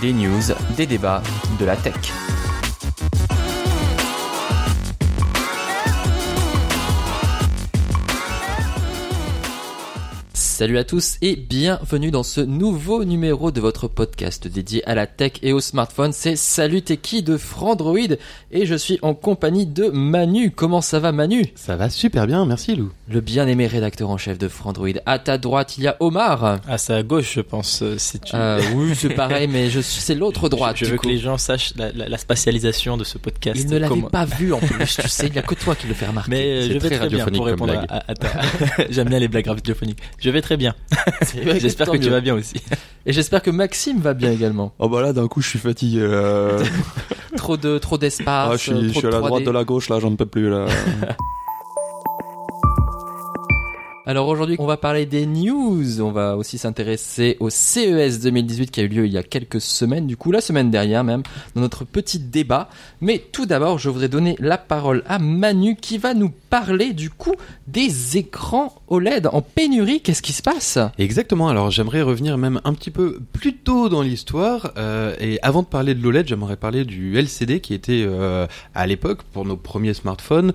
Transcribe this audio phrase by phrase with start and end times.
[0.00, 1.22] Des news, des débats,
[1.58, 2.29] de la tech.
[10.60, 15.06] Salut à tous et bienvenue dans ce nouveau numéro de votre podcast dédié à la
[15.06, 16.12] tech et au smartphone.
[16.12, 17.96] C'est Salut t'es qui de Frandroid
[18.52, 20.50] et je suis en compagnie de Manu.
[20.50, 21.46] Comment ça va Manu?
[21.54, 22.90] Ça va super bien, merci Lou.
[23.08, 24.90] Le bien-aimé rédacteur en chef de Frandroid.
[25.06, 26.58] À ta droite, il y a Omar.
[26.68, 27.80] Ah, c'est à gauche, je pense.
[27.80, 28.32] euh, Si tu...
[28.36, 30.76] Euh, oui, c'est pareil, mais je suis- c'est l'autre droite.
[30.76, 31.04] je du veux coup.
[31.06, 33.58] que les gens sachent la, la- la spatialisation de ce podcast.
[33.58, 35.74] Il ne l'avait Comment- pas vu en plus, tu sais, il n'y a que toi
[35.74, 36.30] qui le fais remarquer.
[36.30, 38.40] Mais euh, C'est je vais très très bien pour répondre à, à ta-
[38.90, 40.00] J'aime bien les blagues radiophoniques.
[40.18, 40.74] Je vais très bien.
[41.58, 42.56] J'espère que tu vas bien aussi.
[43.06, 44.72] Et j'espère que Maxime va bien également.
[44.78, 46.00] Oh bah là d'un coup je suis fatigué.
[46.00, 46.58] là.
[47.36, 48.26] Trop de, trop d'espace.
[48.28, 49.26] Ah, je suis, je suis à la 3D.
[49.26, 50.66] droite de la gauche là, j'en peux plus là.
[54.10, 56.00] Alors aujourd'hui, on va parler des news.
[56.00, 59.60] On va aussi s'intéresser au CES 2018 qui a eu lieu il y a quelques
[59.60, 61.22] semaines, du coup la semaine dernière même,
[61.54, 62.70] dans notre petit débat.
[63.00, 67.08] Mais tout d'abord, je voudrais donner la parole à Manu qui va nous parler du
[67.08, 67.36] coup
[67.68, 70.00] des écrans OLED en pénurie.
[70.00, 70.80] Qu'est-ce qui se passe?
[70.98, 74.72] Exactement, alors j'aimerais revenir même un petit peu plus tôt dans l'histoire.
[74.76, 78.88] euh, et avant de parler de l'OLED, j'aimerais parler du LCD qui était euh, à
[78.88, 80.52] l'époque, pour nos premiers smartphones,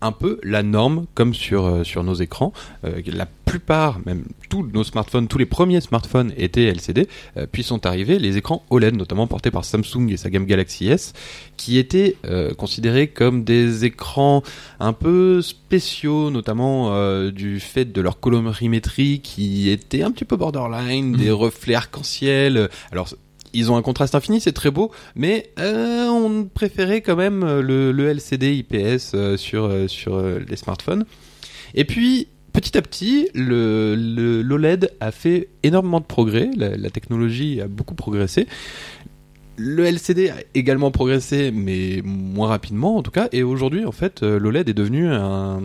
[0.00, 2.54] un peu la norme comme sur, euh, sur nos écrans.
[2.86, 7.62] Euh, la plupart, même tous nos smartphones, tous les premiers smartphones étaient LCD, euh, puis
[7.62, 11.12] sont arrivés les écrans OLED, notamment portés par Samsung et sa gamme Galaxy S,
[11.56, 14.42] qui étaient euh, considérés comme des écrans
[14.80, 16.66] un peu spéciaux, notamment
[17.30, 22.68] du fait de leur colorimétrie qui était un petit peu borderline, des reflets arc-en-ciel.
[22.92, 23.08] Alors
[23.56, 27.90] ils ont un contraste infini, c'est très beau, mais euh, on préférait quand même le,
[27.90, 31.06] le LCD IPS euh, sur, euh, sur les smartphones.
[31.74, 36.90] Et puis, petit à petit, le, le- l'OLED a fait énormément de progrès, la, la
[36.90, 38.46] technologie a beaucoup progressé.
[39.58, 43.28] Le LCD a également progressé, mais moins rapidement en tout cas.
[43.32, 45.60] Et aujourd'hui, en fait, euh, l'OLED est devenu un,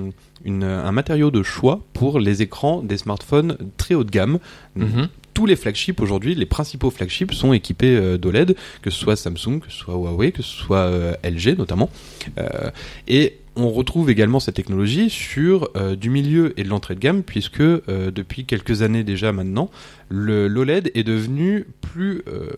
[0.46, 4.40] une- un matériau de choix pour les écrans des smartphones très haut de gamme.
[4.78, 5.08] Mhm.
[5.34, 9.60] Tous les flagships aujourd'hui, les principaux flagships sont équipés euh, d'OLED, que ce soit Samsung,
[9.60, 11.90] que ce soit Huawei, que ce soit euh, LG notamment.
[12.38, 12.70] Euh,
[13.10, 17.24] et on retrouve également cette technologie sur euh, du milieu et de l'entrée de gamme,
[17.24, 19.70] puisque euh, depuis quelques années déjà maintenant,
[20.10, 22.50] le l'OLED est devenu plus euh,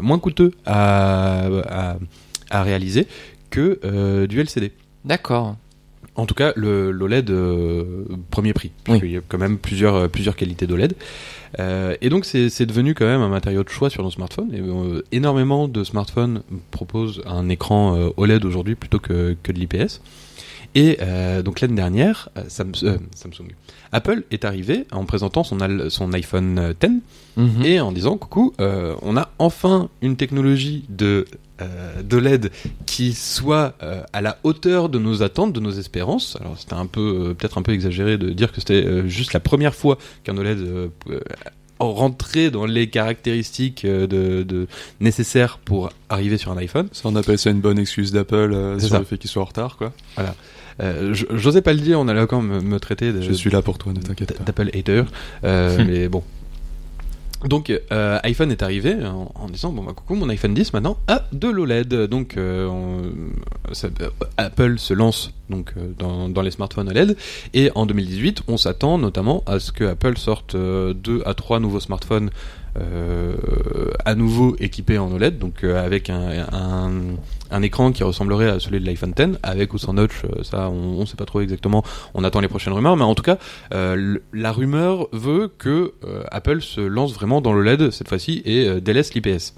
[0.00, 1.48] moins coûteux à,
[2.50, 3.06] à, réaliser
[3.50, 4.72] que du LCD.
[5.04, 5.56] D'accord.
[6.14, 10.08] En tout cas, le l'OLED euh, premier prix, puisqu'il y a quand même plusieurs euh,
[10.08, 10.94] plusieurs qualités d'OLED.
[11.58, 14.54] Euh, et donc c'est c'est devenu quand même un matériau de choix sur nos smartphones.
[14.54, 19.58] Et euh, énormément de smartphones proposent un écran euh, OLED aujourd'hui plutôt que que de
[19.58, 20.00] l'IPS.
[20.74, 22.42] Et euh, donc l'année dernière, euh,
[22.82, 23.48] euh, Samsung,
[23.92, 25.60] Apple est arrivé en présentant son
[26.12, 26.88] iPhone 10
[27.36, 27.64] Mhm.
[27.64, 31.26] et en disant coucou, euh, on a enfin une technologie de
[32.02, 32.50] de LED
[32.86, 36.36] qui soit euh, à la hauteur de nos attentes, de nos espérances.
[36.40, 37.00] Alors c'était un peu
[37.30, 40.36] euh, peut-être un peu exagéré de dire que c'était euh, juste la première fois qu'un
[40.36, 40.58] OLED
[41.78, 44.06] rentrait dans les caractéristiques de,
[44.42, 44.66] de
[45.00, 46.88] nécessaires pour arriver sur un iPhone.
[46.92, 48.98] Ça, on appelle ça une bonne excuse d'Apple sur ça.
[48.98, 49.92] le fait qu'il soit en retard, quoi.
[50.80, 53.62] Euh, J'osais pas le dire, on allait encore me, me traiter de, Je suis là
[53.62, 54.44] pour toi, ne t'inquiète pas.
[54.44, 55.02] d'Apple hater,
[55.44, 56.22] euh, mais bon.
[57.44, 60.96] Donc euh, iPhone est arrivé en, en disant bon bah coucou mon iPhone 10 maintenant
[61.08, 63.10] a de l'OLED donc on-
[63.72, 63.88] ça-
[64.36, 67.16] Apple se lance donc dans, dans les smartphones OLED
[67.52, 71.58] et en 2018 on s'attend notamment à ce que Apple sorte euh, deux à trois
[71.58, 72.30] nouveaux smartphones
[74.04, 76.90] à nouveau équipés en OLED donc euh, avec un, un,
[77.50, 80.70] un écran qui ressemblerait à celui de l'iPhone 10 avec ou sans notch euh, ça
[80.70, 81.84] on, on sait pas trop exactement
[82.14, 83.38] on attend les prochaines rumeurs mais en tout cas
[83.74, 88.42] euh, la rumeur veut que euh, Apple se lance vraiment dans le LED cette fois-ci
[88.44, 89.54] et euh, délaisse l'IPS.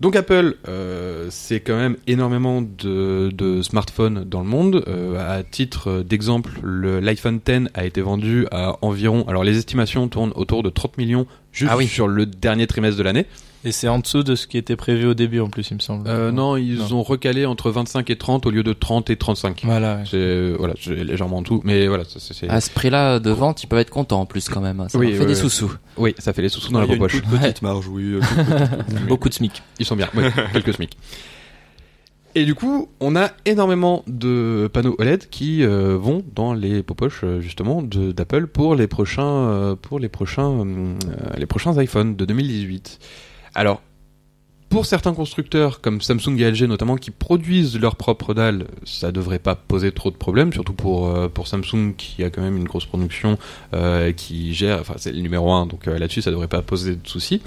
[0.00, 4.84] Donc Apple, euh, c'est quand même énormément de, de smartphones dans le monde.
[4.86, 10.06] Euh, à titre d'exemple, le- l'iPhone 10 a été vendu à environ, alors les estimations
[10.06, 11.26] tournent autour de 30 millions
[11.58, 11.86] juste Ah oui.
[11.86, 13.26] sur le dernier trimestre de l'année.
[13.64, 15.80] Et c'est en dessous de ce qui était prévu au début en plus, il me
[15.80, 16.08] semble.
[16.08, 19.62] Euh, non, ils ont recalé entre 25 et 30 au lieu de 30 et 35.
[19.64, 19.96] Voilà.
[19.96, 20.02] ouais.
[20.08, 23.66] C'est voilà, c'est légèrement en tout, mais voilà, c'est- À ce prix-là de vente, ils
[23.66, 24.84] peuvent être contents en plus quand même.
[24.88, 25.72] Ça Oui, fait oui, des sous-sous.
[25.96, 27.20] oui, ça fait les sous-sous dans Il la une poche.
[27.20, 28.04] toute petite marge, oui.
[28.14, 29.06] euh, toute petite.
[29.08, 29.60] Beaucoup de SMIC.
[29.80, 30.96] Ils sont bien, ouais, quelques SMIC.
[32.38, 37.24] Et du coup, on a énormément de panneaux OLED qui euh, vont dans les poches
[37.40, 40.94] justement de- d'Apple pour les prochains euh, pour les prochains euh,
[41.36, 43.00] les prochains iPhones de 2018.
[43.56, 43.82] Alors
[44.68, 49.38] pour certains constructeurs comme Samsung et LG notamment qui produisent leurs propres dalles, ça devrait
[49.38, 52.64] pas poser trop de problèmes, surtout pour euh, pour Samsung qui a quand même une
[52.64, 53.38] grosse production
[53.74, 56.96] euh, qui gère, enfin c'est le numéro un, donc euh, là-dessus ça devrait pas poser
[56.96, 57.40] de soucis.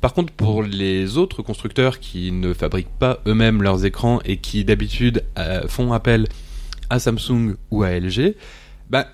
[0.00, 4.64] Par contre, pour les autres constructeurs qui ne fabriquent pas eux-mêmes leurs écrans et qui
[4.64, 6.26] d'habitude euh, font appel
[6.90, 8.34] à Samsung ou à LG,
[8.90, 9.08] bah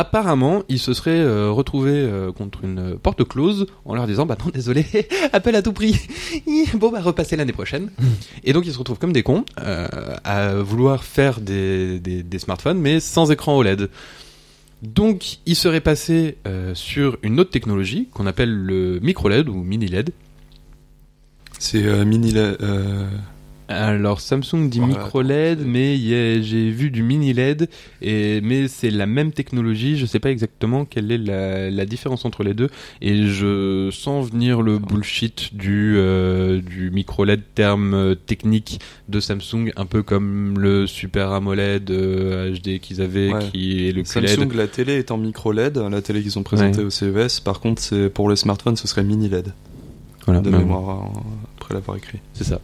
[0.00, 4.36] apparemment ils se seraient euh, retrouvés euh, contre une porte close en leur disant bah
[4.44, 4.84] non désolé
[5.32, 5.94] Apple à tout prix.
[6.74, 7.90] Bon bah repassez l'année prochaine.
[8.44, 9.88] Et donc ils se retrouvent comme des cons euh,
[10.24, 13.88] à vouloir faire des, des, des smartphones mais sans écran OLED
[14.82, 19.62] donc il serait passé euh, sur une autre technologie qu'on appelle le micro LED ou
[19.62, 20.10] mini LED
[21.58, 22.32] C'est euh, mini.
[22.34, 23.06] euh,
[23.72, 25.96] Alors Samsung dit Voilà, micro LED, mais
[26.42, 27.68] j'ai vu du mini LED,
[28.02, 29.96] et mais c'est la même technologie.
[29.96, 32.68] Je sais pas exactement quelle est la, la différence entre les deux,
[33.00, 39.20] et je sens venir le bullshit du euh, du micro LED terme euh, technique de
[39.20, 43.44] Samsung, un peu comme le Super AMOLED euh, HD qu'ils avaient, Ouais.
[43.52, 44.28] qui est le QLED.
[44.30, 46.86] Samsung, la télé est en micro LED, la télé qu'ils ont présentée Ouais.
[46.86, 47.38] au CES.
[47.38, 49.52] Par contre, c'est pour le smartphone, ce serait mini LED.
[50.26, 51.20] Voilà, de même- mémoire, euh,
[51.60, 52.18] après l'avoir écrit.
[52.34, 52.60] C'est ça.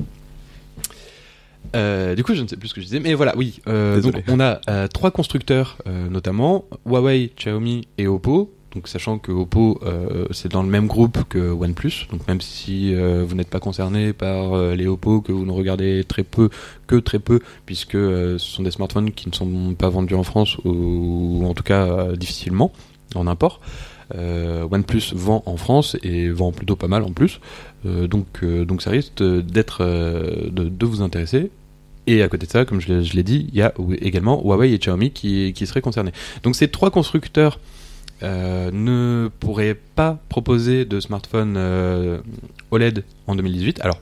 [1.77, 3.61] Euh, du coup, je ne sais plus ce que je disais, mais voilà, oui.
[3.69, 5.79] Euh, donc, on a euh, trois constructeurs,
[6.11, 8.53] notamment Huawei, Xiaomi et Oppo.
[8.75, 9.81] Donc, sachant que Oppo,
[10.33, 12.09] c'est dans le même groupe que OnePlus.
[12.11, 16.25] Donc, même si vous n'êtes pas concerné par les Oppo, que vous ne regardez très
[16.25, 16.51] peu,
[16.87, 20.59] que très peu, puisque ce sont des smartphones qui ne sont pas vendus en France
[20.65, 20.71] ou,
[21.41, 22.73] ou en tout cas difficilement
[23.15, 23.61] en import.
[24.15, 27.41] Euh, OnePlus vend en France et vend plutôt pas mal en plus.
[27.85, 31.51] Euh, donc, euh, donc ça risque d'être de, de vous intéresser.
[32.07, 34.79] Et à côté de ça, comme je l'ai- dit, il y a également Huawei et
[34.79, 36.13] Xiaomi qui, qui seraient concernés.
[36.45, 37.59] Donc ces trois constructeurs
[38.23, 42.19] euh, ne pourraient pas proposer de smartphone euh,
[42.71, 43.81] OLED en 2018.
[43.83, 44.01] Alors,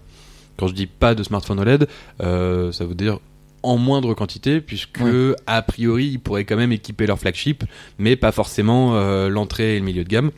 [0.56, 1.88] quand je dis pas de smartphone OLED,
[2.22, 3.18] euh, ça veut dire
[3.62, 5.34] en moindre quantité, puisque Ouais.
[5.46, 7.64] a priori ils pourraient quand même équiper leur flagship,
[7.98, 8.94] mais pas forcément
[9.28, 10.30] l'entrée et le milieu de gamme.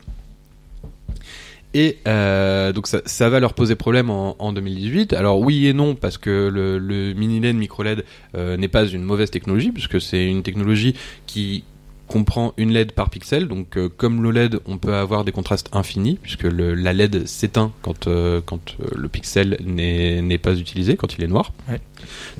[1.77, 5.13] Et euh, donc ça, ça va leur poser problème en, en 2018.
[5.13, 8.03] Alors oui et non parce que le, le mini LED, micro LED
[8.33, 10.95] euh, n'est pas une mauvaise technologie puisque c'est une technologie
[11.27, 11.63] qui
[12.07, 13.47] comprend une LED par pixel.
[13.47, 17.71] Donc euh, comme l'OLED, on peut avoir des contrastes infinis puisque le, la LED s'éteint
[17.83, 21.53] quand euh, quand le pixel n'est pas utilisé, quand il est noir.
[21.69, 21.79] Ouais.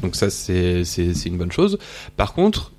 [0.01, 0.81] Donc ça c'est
[1.27, 1.77] une bonne chose.
[2.15, 2.71] Par contre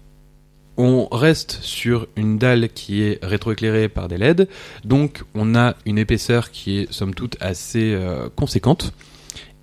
[0.79, 4.49] on reste sur une dalle qui est rétroéclairée par des LED,
[4.85, 8.95] donc on a une épaisseur qui est somme toute assez euh, conséquente.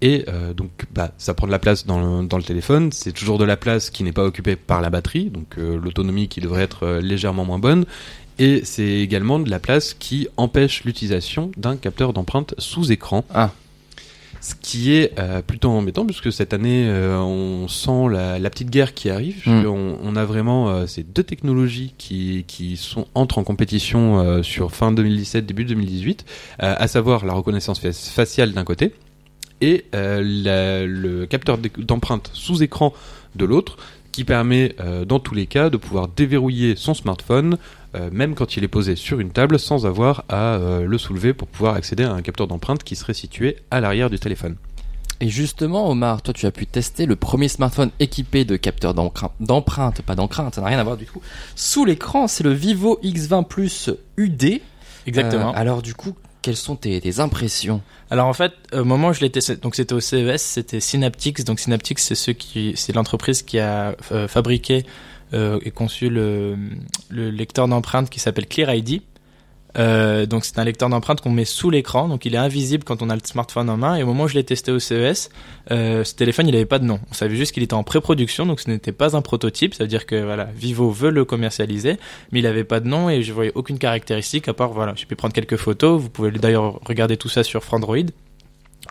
[0.01, 3.45] Et euh, donc bah, ça prend de la place dans le, téléphone, c'est toujours de
[3.45, 7.00] la place qui n'est pas occupée par la batterie, donc euh, l'autonomie qui devrait être
[7.01, 7.85] légèrement moins bonne.
[8.38, 13.23] Et c'est également de la place qui empêche l'utilisation d'un capteur d'empreinte sous écran.
[13.33, 13.51] Ah.
[14.47, 18.69] Ce qui est euh, plutôt embêtant puisque cette année euh, on sent la, la petite
[18.69, 19.42] guerre qui arrive.
[19.47, 19.65] Mm.
[19.65, 24.72] On, on a vraiment euh, ces deux technologies qui, qui sont entrent en compétition sur
[24.72, 26.25] fin 2017 début 2018,
[26.62, 28.93] euh, à savoir la reconnaissance fa- faciale d'un côté
[29.62, 32.93] et la- le capteur d'é- d'empreinte sous écran
[33.36, 33.77] de l'autre
[34.12, 34.75] qui permet
[35.08, 37.58] dans tous les cas de pouvoir déverrouiller son smartphone
[37.95, 41.33] euh, même quand il est posé sur une table sans avoir à euh, le soulever
[41.33, 44.55] pour pouvoir accéder à un capteur d'empreinte qui serait situé à l'arrière du téléphone.
[45.21, 49.31] Et justement, Omar, toi, tu as pu tester le premier smartphone équipé de capteur d'encre-
[49.39, 51.21] d'empreinte, pas d'empreinte, ça n'a rien à voir du tout.
[51.55, 54.59] Sous l'écran, c'est le Vivo X20 Plus UD.
[55.07, 55.51] Exactement.
[55.53, 57.81] Euh, alors, du coup, quelles sont tes, tes impressions?
[58.11, 61.43] Alors en fait, au moment où je l'ai testé, donc c'était au CES, c'était Synaptics.
[61.43, 64.85] Donc Synaptics, c'est ceux qui, c'est l'entreprise qui a euh, fabriqué
[65.36, 66.56] euh, et conçu le,
[67.10, 69.01] le lecteur d'empreintes qui s'appelle Clear ID.
[69.77, 73.01] Euh, donc c'est un lecteur d'empreintes qu'on met sous l'écran, donc il est invisible quand
[73.01, 73.96] on a le smartphone en main.
[73.96, 75.30] Et au moment où je l'ai testé au CES,
[75.72, 77.00] euh, ce téléphone il avait pas de nom.
[77.12, 79.74] On savait juste qu'il était en pré-production, donc ce n'était pas un prototype.
[79.74, 81.98] Ça veut dire que voilà, Vivo veut le commercialiser,
[82.32, 85.06] mais il avait pas de nom et je voyais aucune caractéristique à part voilà, j'ai
[85.06, 86.01] pu prendre quelques photos.
[86.01, 87.98] Vous pouvez d'ailleurs regarder tout ça sur Frandroid.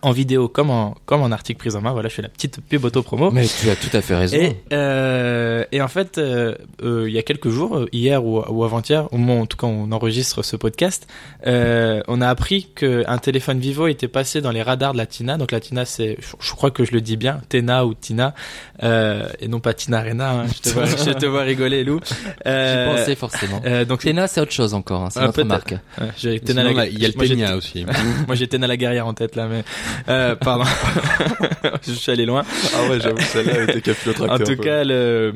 [0.04, 1.92] En vidéo comme en, comme en article prise en main.
[1.92, 3.30] Voilà, je fais la petite pub auto-promo.
[3.30, 4.36] Mais tu as tout à fait raison.
[4.36, 8.64] Et, euh, et en fait, euh, euh, il y a quelques jours, hier ou, ou
[8.64, 11.06] avant-hier, au moment où, en tout cas on enregistre ce podcast,
[11.46, 15.36] euh, on a appris qu'un téléphone Vivo était passé dans les radars de la Tina.
[15.36, 18.34] Donc la Tina, c'est, je, je crois que je le dis bien, Tena ou Tina,
[18.82, 20.30] euh, et non pas Tina Arena.
[20.30, 20.44] hein.
[20.54, 22.00] je, te vois, je te vois rigoler, Lou.
[22.06, 22.14] J'y
[22.46, 23.62] Euh, pensais forcément.
[23.64, 25.02] euh, donc Tena, c'est autre chose encore.
[25.04, 25.72] hein, C'est Ah, notre marque.
[26.00, 27.84] Ouais, j'ai Tena Sinon, la- là, il y a le Tenia aussi.
[28.26, 29.64] Moi j'ai Tena la guerrière en tête là, mais
[30.08, 30.64] euh, pardon,
[31.86, 32.42] je suis allé loin.
[32.74, 35.34] Ah ouais, j'avoue, celle-là capillotractée En tout cas, le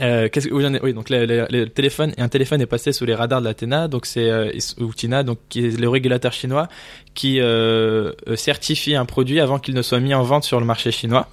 [0.00, 3.14] euh, qu'est-ce que- oui, donc le, le- le téléphone un téléphone est passé sous les
[3.14, 6.68] radars de la TENA, donc c'est euh, ou TINA, donc qui est le régulateur chinois
[7.14, 10.66] qui euh, euh, certifie un produit avant qu'il ne soit mis en vente sur le
[10.66, 11.28] marché chinois.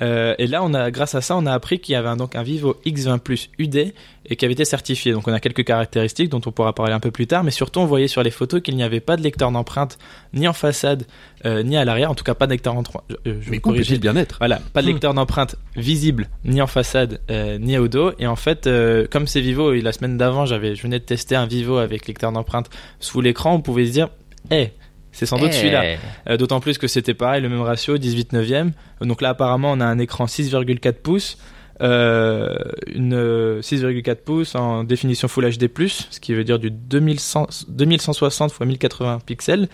[0.00, 2.16] Euh, et là, on a, grâce à ça, on a appris qu'il y avait un,
[2.16, 3.92] donc un Vivo X20 Plus UD
[4.30, 5.12] et qui avait été certifié.
[5.12, 7.80] Donc, on a quelques caractéristiques dont on pourra parler un peu plus tard, mais surtout,
[7.80, 9.98] on voyait sur les photos qu'il n'y avait pas de lecteur d'empreinte
[10.34, 11.04] ni en façade
[11.46, 12.10] euh, ni à l'arrière.
[12.10, 13.04] En tout cas, pas de lecteur en trois.
[13.24, 13.98] Je, je Mais corrige.
[14.00, 14.90] bien-être Voilà, pas de Hmm.
[14.90, 18.12] lecteur d'empreinte visible ni en façade euh, ni au dos.
[18.18, 21.04] Et en fait, euh, comme c'est Vivo, et la semaine d'avant, j'avais, je venais de
[21.04, 24.08] tester un Vivo avec lecteur d'empreinte sous l'écran, on pouvait se dire,
[24.50, 24.70] eh,
[25.18, 25.56] c'est sans doute Eh.
[25.56, 25.84] celui-là.
[26.28, 28.72] Euh, D'autant plus que c'était pareil, le même ratio, 18 neuvième.
[29.00, 31.38] Donc là, apparemment, on a un écran 6,4 pouces.
[31.80, 32.56] Euh,
[32.92, 35.68] une euh, 6,4 pouces en définition Full HD+,
[36.10, 39.68] ce qui veut dire du 2100 2160 x 1080 pixels.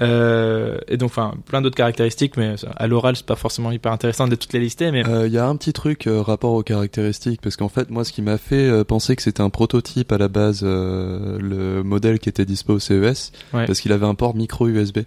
[0.00, 4.26] Euh, et donc, enfin, plein d'autres caractéristiques, mais à l'oral, c'est pas forcément hyper intéressant
[4.26, 7.40] de toutes les lister, mais Il y a un petit truc euh, rapport aux caractéristiques
[7.42, 10.18] parce qu'en fait moi ce qui m'a fait euh, penser que c'était un prototype à
[10.18, 13.66] la base euh, le modèle qui était dispo au CES Ouais.
[13.66, 14.98] parce qu'il avait un port micro USB.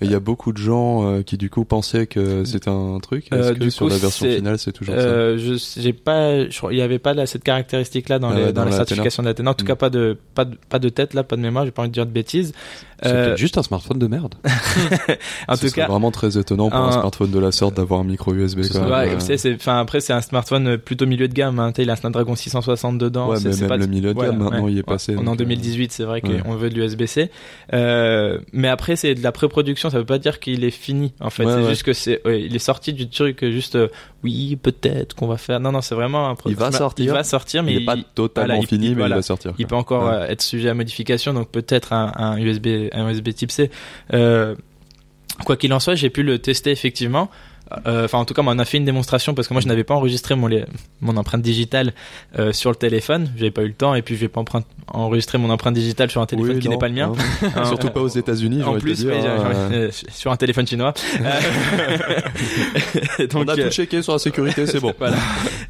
[0.00, 2.98] Et il y a beaucoup de gens euh, qui du coup pensaient que c'était un
[3.00, 3.26] truc.
[3.32, 6.48] Est-ce Euh, que sur coup, la version finale c'est toujours ça Euh, je j'ai pas
[6.48, 8.64] je il y avait pas là, cette caractéristique là dans, Ah les, ouais, dans, dans
[8.64, 9.68] la la certification d'Athéna en tout Mm.
[9.68, 11.90] cas pas de pas de pas de tête là pas de mémoire j'ai pas envie
[11.90, 12.52] de dire de bêtises
[13.02, 14.34] C'est Euh, peut-être juste un smartphone de merde.
[15.48, 18.00] en Ce tout cas vraiment très étonnant pour un, un- smartphone de la sorte d'avoir
[18.00, 18.62] un micro USB.
[18.62, 18.84] Ça,
[19.54, 22.98] enfin après c'est un smartphone plutôt milieu de gamme hein, il a un Snapdragon 660
[22.98, 25.14] dedans ouais, mais même pas le milieu de gamme maintenant il est passé.
[25.16, 27.30] on est en donc, euh, 2018 c'est vrai qu'on veut de l'USB-C
[27.72, 31.44] mais après c'est de la pré-production ça veut pas dire qu'il est fini en fait
[31.44, 31.68] Ouais, c'est ouais.
[31.70, 33.88] juste que c'est ouais, il est sorti du truc juste euh,
[34.22, 37.04] oui peut-être qu'on va faire non non c'est vraiment un Il va sortir.
[37.04, 39.16] il va sortir mais il est pas totalement voilà, fini, il- mais voilà.
[39.16, 39.52] il va sortir.
[39.58, 43.30] Il peut encore euh, être sujet à modification, donc peut-être un, un USB, un USB
[43.34, 43.70] Type C.
[44.12, 44.54] Euh,
[45.44, 47.30] quoi qu'il en soit, j'ai pu le tester effectivement.
[47.86, 49.84] Euh, Enfin, en tout cas, on a fait une démonstration parce que moi, je n'avais
[49.84, 50.48] pas enregistré mon,
[51.00, 51.92] mon empreinte digitale
[52.38, 53.30] euh, sur le téléphone.
[53.36, 54.42] J'avais pas eu le temps, et puis je vais pas
[54.88, 57.08] enregistrer mon empreinte digitale sur un téléphone Oui, qui n'est pas le mien.
[57.08, 57.48] non.
[57.56, 58.62] Hein, Surtout pas aux États-Unis.
[58.62, 60.92] En plus, dire, j'ai- j'ai- euh, sur un téléphone chinois.
[63.20, 64.92] Euh, On a euh, tout checké sur la sécurité, c'est bon.
[64.98, 65.16] voilà.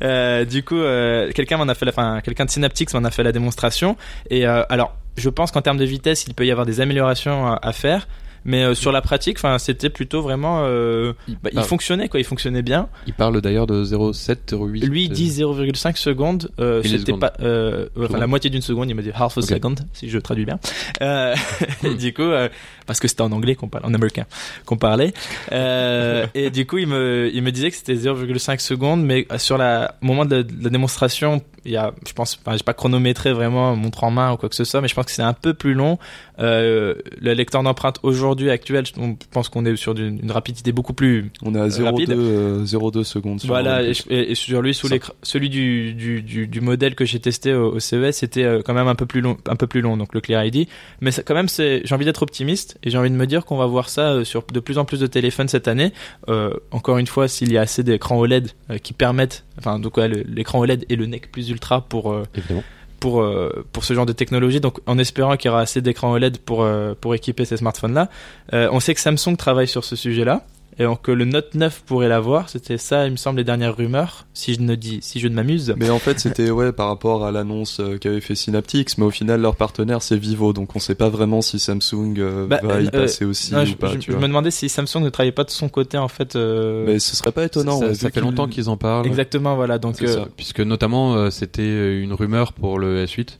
[0.02, 3.22] Euh, du coup, euh, quelqu'un m'en a fait, la, quelqu'un de Synaptics m'en a fait
[3.22, 3.96] la démonstration.
[4.30, 7.52] Et euh, alors, je pense qu'en termes de vitesse, il peut y avoir des améliorations
[7.54, 8.06] à faire.
[8.44, 12.24] Mais euh, sur la pratique, enfin, c'était plutôt vraiment, euh, bah, il fonctionnait quoi, il
[12.24, 12.88] fonctionnait bien.
[13.06, 14.84] Il parle d'ailleurs de 0,7, 0,8.
[14.86, 18.20] Lui il dit 0,5 secondes, euh, Et les c'était secondes pas, euh, enfin Secondes.
[18.20, 20.58] la moitié d'une seconde, il m'a dit half a second si je traduis bien.
[21.00, 21.34] Euh,
[21.84, 22.48] et du coup, euh,
[22.86, 24.26] parce que c'était en anglais qu'on parlait, en américain
[24.66, 25.14] qu'on parlait.
[25.52, 29.56] Euh, et du coup, il me, il me disait que c'était 0,5 secondes, mais sur
[29.58, 32.74] la au moment de, de la démonstration, il y a, je pense, enfin, j'ai pas
[32.74, 35.22] chronométré vraiment montre en main ou quoi que ce soit, mais je pense que c'est
[35.22, 35.98] un peu plus long.
[36.40, 40.92] Euh, le lecteur d'empreinte aujourd'hui actuel, on pense qu'on est sur une, une rapidité beaucoup
[40.92, 42.10] plus On est à 0,2 Rapide.
[42.10, 43.40] euh, 0,2 secondes.
[43.40, 44.88] Sur voilà, et, je- et- et sur lui, sous
[45.22, 48.74] celui du, du, du, du modèle que j'ai testé au, au CES, c'était euh, quand
[48.74, 50.66] même un peu plus long, un peu plus long, donc le Clear ID.
[51.00, 53.44] Mais ça, quand même, c'est, j'ai envie d'être optimiste et j'ai envie de me dire
[53.44, 55.92] qu'on va voir ça euh, sur de plus en plus de téléphones cette année.
[56.28, 58.50] Euh, encore une fois, s'il y a assez d'écrans OLED
[58.82, 62.62] qui permettent, enfin, donc ouais, l'écran OLED et le NEC plus ultra pour euh, Évidemment.
[63.04, 64.60] Pour euh, pour ce genre de technologie.
[64.60, 68.08] Donc, en espérant qu'il y aura assez d'écrans OLED pour euh, pour équiper ces smartphones-là.
[68.54, 70.46] Euh, on sait que Samsung travaille sur ce sujet-là
[70.78, 72.48] et que le Note 9 pourrait l'avoir.
[72.48, 74.26] C'était ça, il me semble, les dernières rumeurs.
[74.34, 75.74] Si je ne dis, si je ne m'amuse.
[75.76, 79.10] Mais en fait, c'était ouais par rapport à l'annonce euh, qu'avait fait Synaptics, mais au
[79.10, 82.80] final leur partenaire c'est Vivo, donc on sait pas vraiment si Samsung euh, Bah, va
[82.80, 83.88] y euh, passer aussi Non, ou je, pas.
[83.92, 84.20] je- tu je vois.
[84.22, 86.36] me demandais si Samsung ne travaillait pas de son côté en fait.
[86.36, 87.78] euh, Mais ce serait pas étonnant.
[87.78, 89.06] ça, ouais, ça fait longtemps qu'ils en parlent.
[89.06, 89.78] Exactement, voilà.
[89.78, 90.24] Donc euh.
[90.36, 93.38] Puisque notamment euh, c'était une rumeur pour le S8.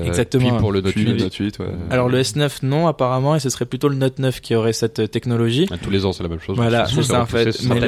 [0.00, 0.50] Euh, Exactement.
[0.50, 1.12] Puis pour le Note Puis 8.
[1.12, 1.66] le Note 8, ouais.
[1.90, 5.00] alors le S9 non apparemment et ce serait plutôt le Note 9 qui aurait cette
[5.00, 5.66] euh, technologie.
[5.70, 6.56] Ah, Tous les ans, c'est la même chose.
[6.56, 7.52] Voilà, Ce c'est ça en fait.
[7.52, 7.80] ce sera Mais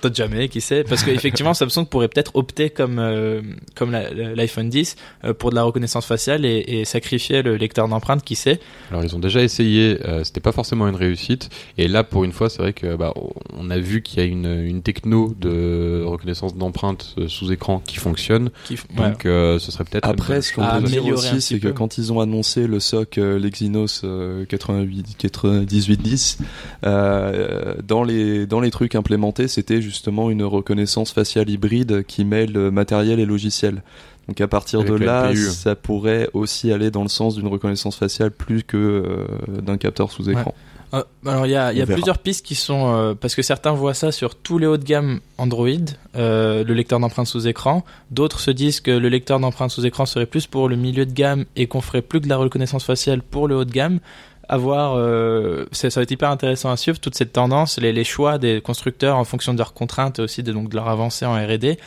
[0.00, 3.40] peut-être jamais, qui sait Parce qu'effectivement, Samsung pourrait peut-être opter comme euh,
[3.74, 8.22] comme l'iPhone 10 euh, pour de la reconnaissance faciale et, et sacrifier le lecteur d'empreinte,
[8.24, 8.60] qui sait
[8.90, 11.48] Alors ils ont déjà essayé, euh, c'était pas forcément une réussite.
[11.78, 13.12] Et là, pour une fois, c'est vrai que bah,
[13.56, 17.80] on a vu qu'il y a une, une techno de reconnaissance d'empreinte euh, sous écran
[17.86, 18.50] qui fonctionne.
[18.64, 19.10] qui, ouais.
[19.10, 20.08] Donc euh, ce serait peut-être.
[20.08, 22.80] Après, ce qu'on Ah, à améliorer un aussi, c'est que quand ils ont annoncé le
[22.80, 26.38] SOC euh, l'Exynos euh, 88 9810,
[26.84, 32.56] euh, dans les dans les trucs implémentés, c'était justement une reconnaissance faciale hybride qui mêle
[32.56, 33.82] euh, matériel et logiciel.
[34.28, 35.50] Donc à partir Avec de là, LPU.
[35.50, 40.10] ça pourrait aussi aller dans le sens d'une reconnaissance faciale plus que euh, d'un capteur
[40.10, 40.54] sous écran.
[40.94, 43.94] Euh, alors il y a, y plusieurs pistes qui sont euh, parce que certains voient
[43.94, 45.68] ça sur tous les hauts de gamme Android,
[46.16, 47.84] euh, le lecteur d'empreintes sous écran.
[48.10, 51.12] D'autres se disent que le lecteur d'empreintes sous écran serait plus pour le milieu de
[51.12, 53.98] gamme et qu'on ferait plus que de la reconnaissance faciale pour le haut de gamme.
[54.46, 58.04] À voir, euh, ça, va être hyper intéressant à suivre toute cette tendance, les, les
[58.04, 61.24] choix des constructeurs en fonction de leurs contraintes et aussi de, donc de leur avancée
[61.24, 61.78] en R&D.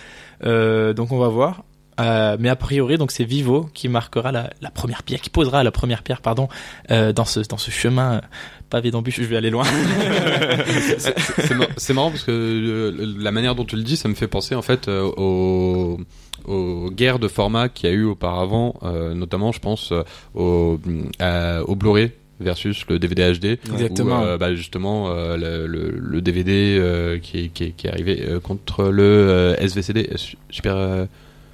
[0.96, 1.64] Donc on va voir.
[2.00, 5.64] Euh, mais a priori, donc c'est Vivo qui marquera la, la première pierre, qui posera
[5.64, 6.48] la première pierre, pardon,
[6.92, 8.22] euh, dans ce dans ce chemin
[8.70, 9.18] pavé d'embûches.
[9.18, 9.64] Je vais aller loin.
[11.38, 14.14] c'est mar- c'est marrant parce que euh, la manière dont tu le dis, ça me
[14.16, 16.00] fait penser en fait euh, aux,
[16.46, 20.04] aux guerres de format qu'il y a eu auparavant, euh, notamment je pense euh,
[20.36, 20.80] au,
[21.22, 23.46] euh, au Blu-ray versus le DVD HD.
[23.74, 24.22] Exactement.
[24.22, 27.88] Où, euh, bah, justement, euh, le, le, le DVD euh, qui, est, qui, est, qui
[27.88, 30.76] est arrivé euh, contre le euh, SVCD, euh, su- super.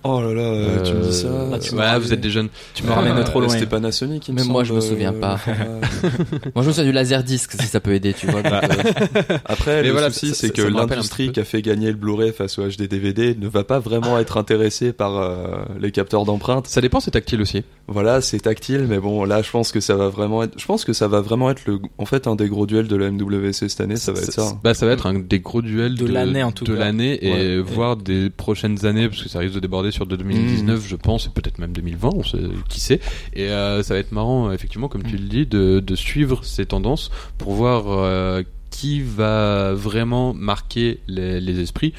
[0.05, 1.27] Euh, Oh là là, euh, tu me dis ça.
[1.27, 2.50] euh, Bah, tu me ouais, ramènes- vous êtes des jeunes.
[2.74, 3.50] Tu me ramènes Euh, trop loin.
[3.50, 5.39] C'était Panasonic, il me Mais moi, je me semble, souviens euh, pas.
[6.55, 8.41] Moi, je me souviens du Laserdisc, si ça peut aider, tu vois.
[8.41, 11.93] donc, euh, Après, Mais le voilà, souci, c'est que l'industrie qui a fait gagner le
[11.98, 16.25] Blu-ray face au HD DVD ne va pas vraiment être intéressée par euh, les capteurs
[16.25, 16.67] d'empreintes.
[16.67, 17.63] Ça dépend, c'est tactile aussi.
[17.87, 20.85] Voilà, c'est tactile, mais bon, là, je pense que ça va vraiment être, je pense
[20.85, 23.51] que ça va vraiment être le, en fait, un des gros duels de la MWC
[23.53, 24.57] cette année, ça va être ça.
[24.63, 26.79] Bah, ça va être un des gros duels De l'année, en tout de cas.
[26.79, 27.61] l'année et Ouais.
[27.61, 31.25] voire des prochaines années parce que ça risque de déborder sur de 2019, je pense,
[31.25, 32.37] et peut-être même 2020, on sait
[32.69, 33.01] qui sait.
[33.33, 36.65] Et euh, ça va être marrant, effectivement, comme tu le dis, de, de suivre ces
[36.65, 41.93] tendances pour voir euh, qui va vraiment marquer les, les esprits.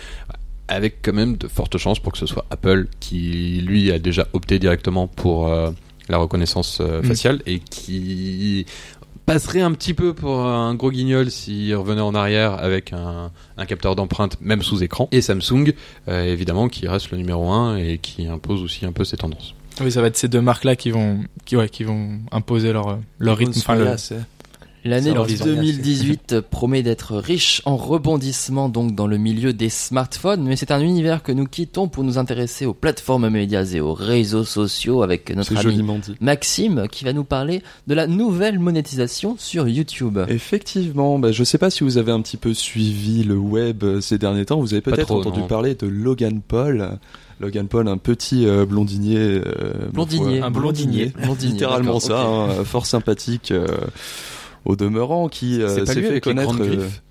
[0.68, 4.26] Avec quand même de fortes chances pour que ce soit Apple qui lui a déjà
[4.32, 5.70] opté directement pour euh,
[6.08, 7.04] la reconnaissance euh, Mm.
[7.04, 8.64] faciale et qui
[9.26, 13.66] passerait un petit peu pour un gros guignol s'il revenait en arrière avec un, un
[13.66, 15.72] capteur d'empreinte même sous écran et Samsung
[16.08, 19.54] euh, évidemment qui reste le numéro 1 et qui impose aussi un peu ses tendances.
[19.80, 22.98] Oui, ça va être ces deux marques-là qui vont, qui, ouais, qui vont imposer leur,
[23.18, 23.54] leur rythme.
[23.56, 23.84] Enfin, le-
[24.84, 25.46] L'année Ça leur vision.
[25.46, 30.80] 2018 promet d'être riche en rebondissements donc dans le milieu des smartphones, mais c'est un
[30.80, 35.34] univers que nous quittons pour nous intéresser aux plateformes médias et aux réseaux sociaux avec
[35.34, 35.82] notre ami.
[36.20, 40.18] Maxime qui va nous parler de la nouvelle monétisation sur YouTube.
[40.28, 44.00] Effectivement, bah, je sais pas si vous avez un petit peu suivi le web euh,
[44.00, 45.46] ces derniers temps, vous avez peut-être entendu non.
[45.46, 46.98] parler de Logan Paul.
[47.40, 49.18] Logan Paul, un petit euh, blondinier.
[49.18, 50.40] euh, Blondinier.
[50.40, 51.12] Un blondinier.
[51.22, 53.66] Blondinier, littéralement ça, hein, fort sympathique euh,
[54.64, 57.02] au demeurant, qui euh, s'est fait connaître grandes euh, griffes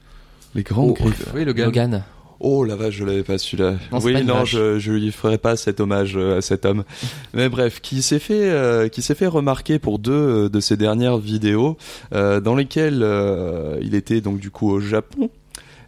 [0.56, 1.26] les grandes Oh, griffes.
[1.34, 1.66] Oui, Logan.
[1.66, 2.04] Logan.
[2.40, 3.76] Oh la vache, je l'avais pas celui-là.
[3.94, 4.52] Oui, pas non, vache.
[4.52, 6.84] je, je lui ferai pas cet hommage euh, à cet homme.
[7.34, 10.76] Mais bref, qui s'est fait, euh, qui s'est fait remarquer pour deux euh, de ses
[10.76, 11.78] dernières vidéos,
[12.14, 15.30] euh, dans lesquelles euh, il était donc du coup au Japon.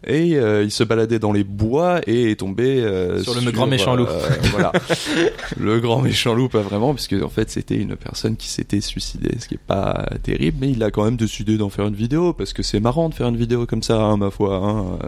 [0.06, 3.66] Et euh, il se baladait dans les bois et est tombé euh, Sur le grand
[3.66, 4.06] méchant loup.
[4.06, 4.72] euh, voilà,
[5.60, 9.36] le grand méchant loup, pas vraiment, puisque en fait c'était une personne qui s'était suicidée,
[9.40, 12.32] ce qui est pas terrible, mais il a quand même décidé d'en faire une vidéo
[12.32, 14.56] parce que c'est marrant de faire une vidéo comme ça, hein, ma foi.
[14.56, 14.98] Hein.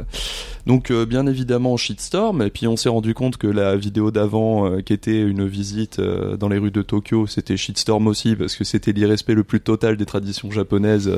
[0.67, 4.71] Donc euh, bien évidemment shitstorm et puis on s'est rendu compte que la vidéo d'avant
[4.71, 8.65] euh, qui était une visite dans les rues de Tokyo c'était shitstorm aussi parce que
[8.65, 11.11] c'était l'irrespect le plus total des traditions japonaises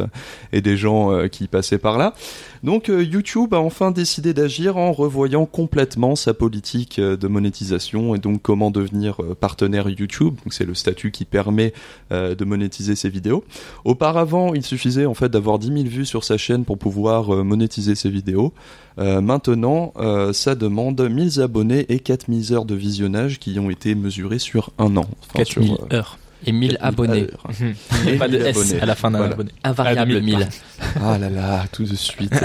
[0.53, 2.15] et des gens qui passaient par là.
[2.63, 8.15] Donc euh, YouTube a enfin décidé d'agir en revoyant complètement sa politique euh, de monétisation
[8.15, 10.35] et donc comment devenir euh, partenaire YouTube.
[10.45, 11.73] Donc c'est le statut qui permet
[12.13, 13.45] euh, de monétiser ses vidéos.
[13.85, 17.95] Auparavant, il suffisait en fait d'avoir 10 000 vues sur sa chaîne pour pouvoir monétiser
[17.95, 18.53] ses vidéos.
[19.01, 23.95] Euh, maintenant, euh, ça demande 1000 abonnés et 4000 heures de visionnage qui ont été
[23.95, 25.07] mesurées sur un an.
[25.23, 26.19] Enfin, 4000 sur, euh, heures.
[26.47, 27.27] Et 1000 4000 abonnés.
[28.19, 28.81] pas de 1000 S abonnés.
[28.83, 29.35] à la fin d'un Voilà.
[29.35, 29.51] abonné.
[29.65, 30.49] Invariable Ah, 2000, 1000.
[31.05, 32.33] Ah là là, tout de suite.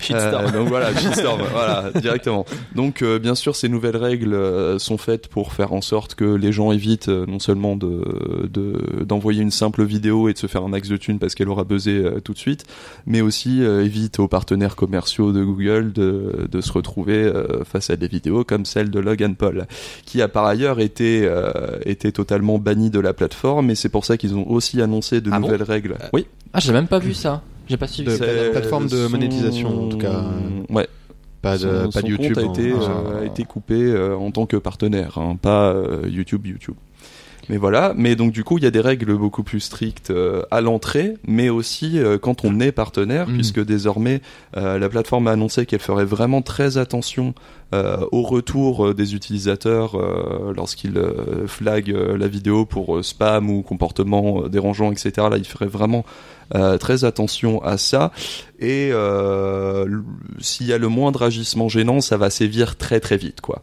[0.00, 0.46] Shitstorm.
[0.46, 2.44] Euh, donc voilà, shitstorm, voilà, directement.
[2.74, 6.24] Donc euh, bien sûr, ces nouvelles règles euh, sont faites pour faire en sorte que
[6.24, 10.62] les gens évitent non seulement de de- d'envoyer une simple vidéo et de se faire
[10.64, 12.64] un max de thunes parce qu'elle aura buzzé tout de suite,
[13.06, 17.30] mais aussi évite aux partenaires commerciaux de Google de, de se retrouver
[17.64, 19.66] face à des vidéos comme celle de Logan Paul,
[20.04, 21.50] qui a par ailleurs été euh,
[21.84, 23.70] été totalement banni de la plateforme.
[23.70, 25.96] Et c'est pour ça qu'ils ont aussi annoncé de Ah bon nouvelles règles.
[26.12, 27.42] Oui, Ah, j'ai même pas vu ça.
[27.66, 28.08] J'ai pas suivi.
[28.10, 30.24] De- c'est- plateforme de son- monétisation, en tout cas.
[30.70, 30.86] Ouais.
[31.42, 32.34] Pas de, son, pas son de YouTube.
[32.34, 32.78] compte a été, hein.
[33.06, 36.74] euh, a été coupé euh, en tant que partenaire, hein, pas euh, YouTube YouTube.
[37.48, 40.42] Mais voilà, mais donc du coup, il y a des règles beaucoup plus strictes euh,
[40.50, 43.34] à l'entrée, mais aussi euh, quand on est partenaire, Mhm.
[43.34, 44.20] puisque désormais
[44.56, 47.34] euh, la plateforme a annoncé qu'elle ferait vraiment très attention
[47.74, 54.48] euh, au retour des utilisateurs euh, lorsqu'ils euh, flaguent la vidéo pour spam ou comportement
[54.48, 55.10] dérangeant, etc.
[55.30, 56.04] Là, il ferait vraiment
[56.54, 58.12] euh, très attention à ça.
[58.60, 60.00] Et euh,
[60.40, 63.60] s'il y a le moindre agissement gênant, ça va sévir très très vite, quoi.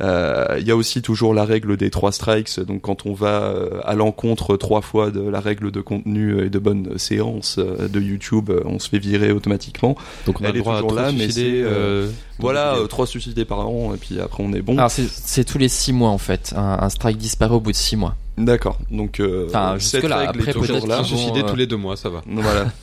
[0.00, 2.58] Euh, Il y a aussi toujours la règle des trois strikes.
[2.60, 6.50] Donc quand on va euh, à l'encontre trois fois de la règle de contenu et
[6.50, 9.96] de bonne séance euh, de YouTube, euh, on se fait virer automatiquement.
[10.26, 12.86] Donc on a Elle le est droit toujours là, mais c'est, euh, euh, Voilà, euh,
[12.86, 14.76] trois suicides par an et puis après on est bon.
[14.78, 16.52] Alors c'est c'est tous les six mois en fait.
[16.56, 18.16] Un, un strike disparaît au bout de six mois.
[18.38, 18.78] D'accord.
[18.90, 21.04] Donc euh, Enfin, cette jusque-là, règle après, est toujours là.
[21.04, 22.22] suicider euh, tous les deux mois, ça va.
[22.26, 22.66] Voilà.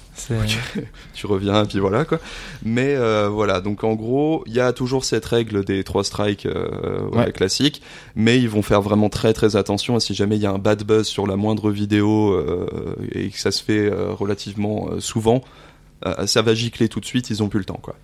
[1.13, 2.19] Tu reviens et puis voilà quoi.
[2.63, 6.45] Mais euh, voilà, donc en gros, il y a toujours cette règle des trois strikes
[6.45, 7.31] euh, Ouais.
[7.31, 7.81] classique,
[8.15, 10.57] mais ils vont faire vraiment très très attention à si jamais il y a un
[10.57, 12.67] bad buzz sur la moindre vidéo euh,
[13.13, 15.41] et que ça se fait euh, relativement euh, souvent,
[16.05, 17.95] euh, ça va gicler tout de suite, ils ont plus le temps quoi.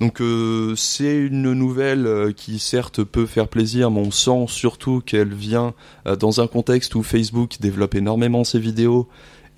[0.00, 5.00] Donc euh, c'est une nouvelle euh, qui certes peut faire plaisir, mais on sent surtout
[5.00, 5.74] qu'elle vient
[6.06, 9.08] euh, dans un contexte où Facebook développe énormément ses vidéos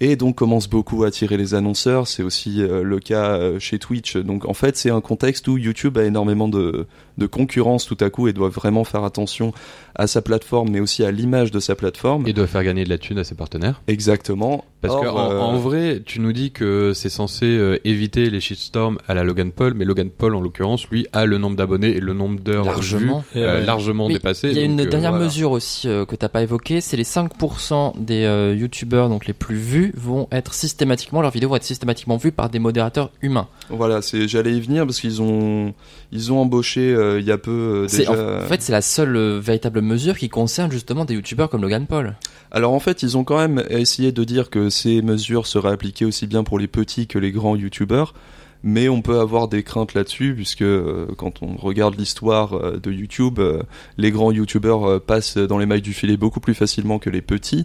[0.01, 2.09] et donc commence beaucoup à attirer les annonceurs.
[2.09, 4.17] C'est aussi euh, le cas euh, chez Twitch.
[4.17, 6.87] Donc en fait, c'est un contexte où YouTube a énormément de,
[7.19, 9.53] de concurrence tout à coup et doit vraiment faire attention
[9.95, 12.27] à sa plateforme, mais aussi à l'image de sa plateforme.
[12.27, 13.83] Et doit faire gagner de la thune à ses partenaires.
[13.87, 14.65] Exactement.
[14.81, 18.31] Parce Or, que en, euh, en vrai, tu nous dis que c'est censé euh, éviter
[18.31, 21.57] les shitstorms à la Logan Paul, mais Logan Paul en l'occurrence, lui, a le nombre
[21.57, 23.25] d'abonnés et le nombre d'heures Largement.
[23.35, 24.49] vues, euh, largement Mais dépassé.
[24.49, 25.27] Il y a une euh, dernière voilà.
[25.27, 29.33] mesure aussi euh, que t'as pas évoquée, c'est les 5% des euh, youtubeurs donc les
[29.33, 33.49] plus vus vont être systématiquement leurs vidéos vont être systématiquement vues par des modérateurs humains.
[33.69, 35.75] Voilà, c'est j'allais y venir parce qu'ils ont
[36.13, 38.13] ils ont embauché euh, il y a peu euh, C'est déjà.
[38.13, 41.87] en fait c'est la seule euh, véritable mesure qui concerne justement des youtubeurs comme Logan
[41.87, 42.17] Paul.
[42.53, 46.05] Alors en fait, ils ont quand même essayé de dire que ces mesures seraient appliquées
[46.05, 48.15] aussi bien pour les petits que les grands youtubeurs.
[48.63, 52.93] Mais on peut avoir des craintes là-dessus, puisque euh, quand on regarde l'histoire euh, de
[52.93, 53.63] YouTube, euh,
[53.97, 57.65] les grands youtubeurs passent dans les mailles du filet beaucoup plus facilement que les petits.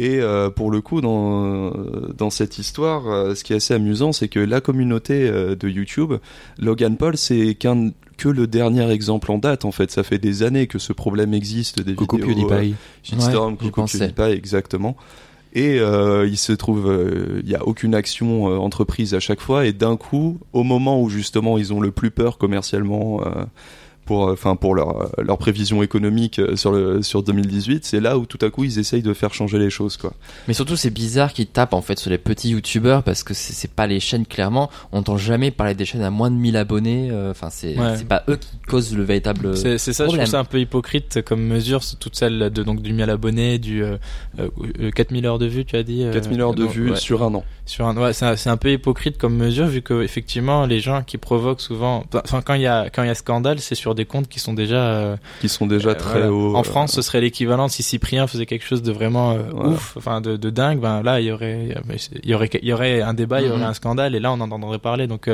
[0.00, 0.20] Et
[0.54, 1.72] pour le coup, dans,
[2.16, 6.12] dans cette histoire, ce qui est assez amusant, c'est que la communauté de YouTube,
[6.56, 9.64] Logan Paul, c'est qu'un que le dernier exemple en date.
[9.64, 11.80] En fait, ça fait des années que ce problème existe.
[11.80, 12.74] Des Coucou vidéos, PewDiePie.
[13.02, 13.86] Shitstorm, Ouais, Coucou.
[13.86, 14.96] PewDiePie, exactement.
[15.54, 19.40] Et euh, il se trouve, euh, il y a aucune action euh, entreprise à chaque
[19.40, 23.44] fois, et d'un coup, au moment où justement ils ont le plus peur commercialement euh,
[24.08, 28.16] pour, enfin pour leur euh, leur prévision économique euh, sur le sur 2018, c'est là
[28.18, 30.12] où tout à coup ils essayent de faire changer les choses, quoi.
[30.48, 33.70] Mais surtout c'est bizarre qu'ils tapent en fait sur les petits youtubeurs parce que c'est
[33.70, 34.70] pas les chaînes clairement.
[34.92, 37.08] On n'entend jamais parler des chaînes à moins de 1000 abonnés.
[37.12, 37.96] euh, Enfin c'est Ouais.
[37.98, 39.56] c'est pas eux qui causent le véritable.
[39.56, 40.24] C'est c'est ça, je problème.
[40.26, 43.84] trouve ça un peu hypocrite comme mesure, toutes celles de donc du 1000 abonnés, du
[43.84, 43.98] euh,
[44.40, 46.02] euh, 4000 heures de vue, tu as dit.
[46.02, 46.96] euh, 4000 heures de donc, vues ouais.
[46.96, 47.44] sur un an.
[47.66, 50.80] Sur un, ouais, c'est un, c'est un peu hypocrite comme mesure vu que effectivement les
[50.80, 53.74] gens qui provoquent souvent, enfin quand il y a quand il y a scandale, c'est
[53.74, 56.32] sur des comptes qui sont déjà euh, qui sont déjà euh, très voilà.
[56.32, 56.56] hauts.
[56.56, 59.68] En France, ce serait l'équivalent si Cyprien faisait quelque chose de vraiment euh, Voilà.
[59.70, 60.80] ouf, enfin de, de dingue.
[60.80, 61.68] Ben là, il y aurait,
[62.22, 63.64] il y aurait, il y aurait un débat, il y aurait Mhm.
[63.64, 65.06] un scandale, et là, on en entendrait parler.
[65.06, 65.28] Donc,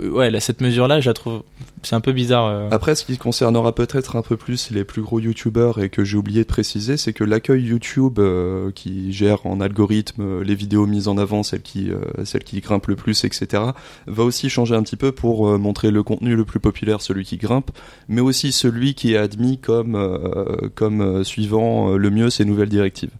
[0.00, 1.42] ouais, là, cette mesure-là, je la trouve,
[1.82, 2.46] c'est un peu bizarre.
[2.46, 2.68] euh.
[2.70, 6.16] Après, ce qui concernera peut-être un peu plus les plus gros youtubeurs et que j'ai
[6.16, 10.86] oublié de préciser, c'est que l'accueil YouTube euh, qui gère en algorithme euh, les vidéos
[10.86, 13.62] mises en avant, celles qui, euh, celles qui grimpent le plus, etc.,
[14.06, 17.24] va aussi changer un petit peu pour euh, montrer le contenu le plus populaire, celui
[17.24, 17.70] qui grimpe,
[18.08, 22.44] mais aussi celui qui est admis comme, euh, comme euh, suivant euh, le mieux ces
[22.44, 23.10] nouvelles directives.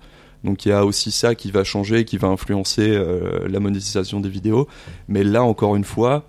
[0.45, 4.19] Donc il y a aussi ça qui va changer, qui va influencer euh, la monétisation
[4.19, 4.67] des vidéos.
[5.07, 6.25] Mais là, encore une fois,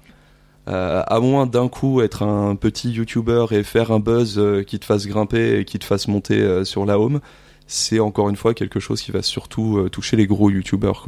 [0.67, 4.79] euh, à moins d'un coup être un petit YouTuber et faire un buzz euh, qui
[4.79, 7.19] te fasse grimper et qui te fasse monter euh, sur la home,
[7.67, 11.05] c'est encore une fois quelque chose qui va surtout toucher les gros YouTubers.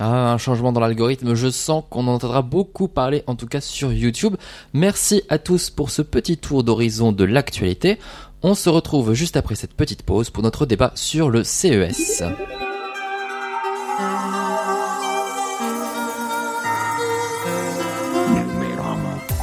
[0.00, 3.60] Ah, un changement dans l'algorithme, je sens qu'on en entendra beaucoup parler, en tout cas
[3.60, 4.36] sur YouTube.
[4.72, 7.98] Merci à tous pour ce petit tour d'horizon de l'actualité.
[8.42, 12.22] On se retrouve juste après cette petite pause pour notre débat sur le CES.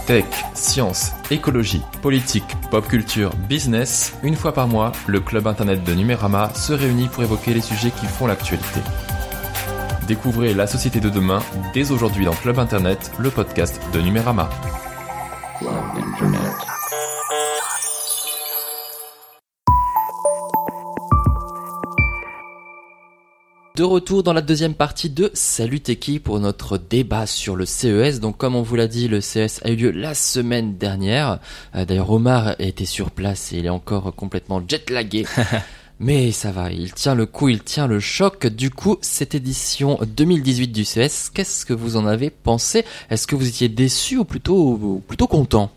[0.06, 5.94] Tech, science, écologie, politique, pop culture, business, une fois par mois, le club internet de
[5.96, 8.82] Numérama se réunit pour évoquer les sujets qui font l'actualité.
[10.08, 11.39] Découvrez la société de demain
[11.74, 14.48] dès aujourd'hui dans Club Internet, le podcast de Numérama.
[23.76, 28.22] De retour dans la deuxième partie de Salut Techie pour notre débat sur le CES.
[28.22, 31.40] Donc comme on vous l'a dit, le CES a eu lieu la semaine dernière.
[31.76, 35.26] Euh, D'ailleurs Omar était sur place et il est encore complètement jetlagué.
[36.00, 38.48] Mais ça va, il tient le coup, il tient le choc.
[38.48, 42.86] Du coup, cette édition 2018 du CS, qu'est-ce que vous en avez pensé?
[43.10, 45.70] Est-ce que vous étiez déçu ou plutôt, ou plutôt content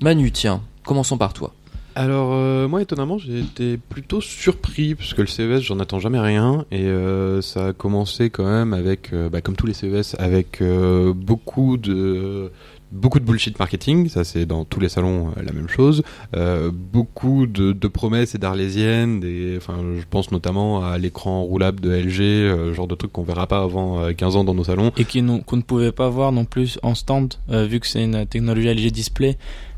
[0.00, 1.52] Manu, tiens, commençons par toi.
[1.96, 6.18] Alors euh, moi étonnamment j'ai été plutôt surpris parce que le CES j'en attends jamais
[6.18, 10.16] rien et euh, ça a commencé quand même avec euh, bah, comme tous les CES
[10.18, 12.50] avec euh, beaucoup de
[12.94, 16.02] beaucoup de bullshit marketing ça c'est dans tous les salons euh, la même chose
[16.34, 21.80] Euh, beaucoup de, de promesses et d'arlésiennes des enfin je pense notamment à l'écran roulable
[21.80, 24.64] de LG euh, genre de trucs qu'on verra pas avant euh, 15 ans dans nos
[24.64, 28.02] salons Et qu'on ne pouvait pas voir non plus en stand, euh, vu que c'est
[28.02, 29.36] une technologie LG display.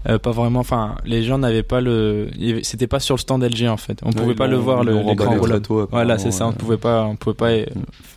[0.08, 2.28] euh, pas vraiment, enfin, les gens n'avaient pas le,
[2.62, 3.98] c'était pas sur le stand LG en fait.
[4.04, 5.66] On pouvait pas le voir le l'écran roulable.
[5.90, 6.46] Voilà, c'est ça.
[6.46, 7.64] On ne pouvait pas, on pouvait pas euh,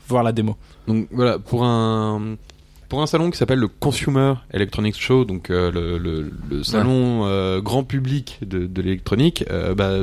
[0.08, 0.56] voir la démo.
[0.88, 2.36] Donc voilà, pour un
[2.90, 7.22] pour un salon qui s'appelle le Consumer Electronics Show, donc euh, le, le, le salon
[7.26, 10.00] euh, grand public de, de l'électronique, euh, bah,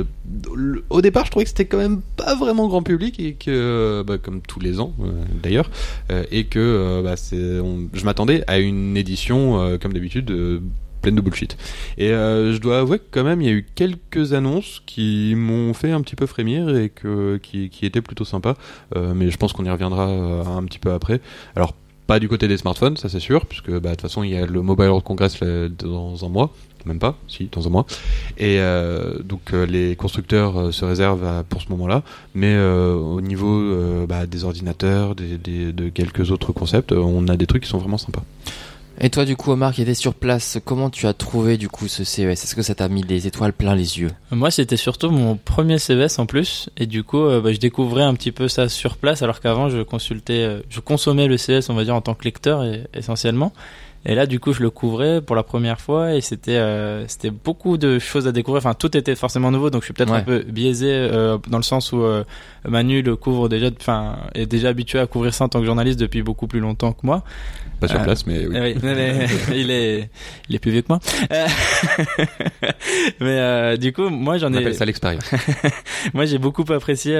[0.89, 4.03] au départ je trouvais que c'était quand même pas vraiment grand public et que, euh,
[4.03, 5.11] bah, comme tous les ans euh,
[5.43, 5.69] d'ailleurs,
[6.11, 10.61] euh, et que bah, c'est, on- je m'attendais à une édition euh, comme d'habitude euh,
[11.01, 11.57] pleine de bullshit.
[11.97, 15.35] Et euh, je dois avouer que quand même il y a eu quelques annonces qui
[15.35, 18.55] m'ont fait un petit peu frémir et que qui, qui étaient plutôt sympas.
[18.95, 21.19] Euh, mais je pense qu'on y reviendra euh, un petit peu après.
[21.55, 21.75] Alors
[22.07, 24.37] pas du côté des smartphones, ça c'est sûr, puisque bah, de toute façon il y
[24.37, 26.51] a le Mobile World Congress dans un mois,
[26.85, 27.85] même pas, si dans un mois.
[28.37, 33.75] Et euh, donc euh, les constructeurs euh, se réservent pour ce moment-là, mais au niveau
[34.07, 37.97] bah, des ordinateurs, des, de quelques autres concepts, on a des trucs qui sont vraiment
[37.97, 38.23] sympas.
[38.99, 41.87] Et toi, du coup, Omar, qui était sur place, comment tu as trouvé, du coup,
[41.87, 44.09] ce CES Est-ce que ça t'a mis des étoiles plein les yeux?
[44.31, 48.01] Moi, c'était surtout mon premier CES en plus, et du coup, euh, bah, je découvrais
[48.01, 51.69] un petit peu ça sur place, alors qu'avant, je consultais, euh, je consommais le CES,
[51.69, 53.53] on va dire, en tant que lecteur essentiellement.
[54.05, 57.29] Et là, du coup, je le couvrais pour la première fois, et c'était, euh, c'était
[57.31, 58.59] beaucoup de choses à découvrir.
[58.59, 60.19] Enfin, tout était forcément nouveau, donc je suis peut-être Ouais.
[60.19, 62.23] un peu biaisé euh, dans le sens où euh,
[62.65, 65.99] Manu le couvre déjà, enfin, est déjà habitué à couvrir ça en tant que journaliste
[65.99, 67.23] depuis beaucoup plus longtemps que moi.
[67.81, 68.55] Pas sur place, mais oui.
[68.61, 69.27] Oui, mais- mais
[69.59, 70.09] il est,
[70.49, 70.99] il est plus vieux que moi.
[73.19, 75.29] Mais du coup, moi j'en On ai, appelle ça l'expérience.
[76.13, 77.13] moi j'ai beaucoup apprécié,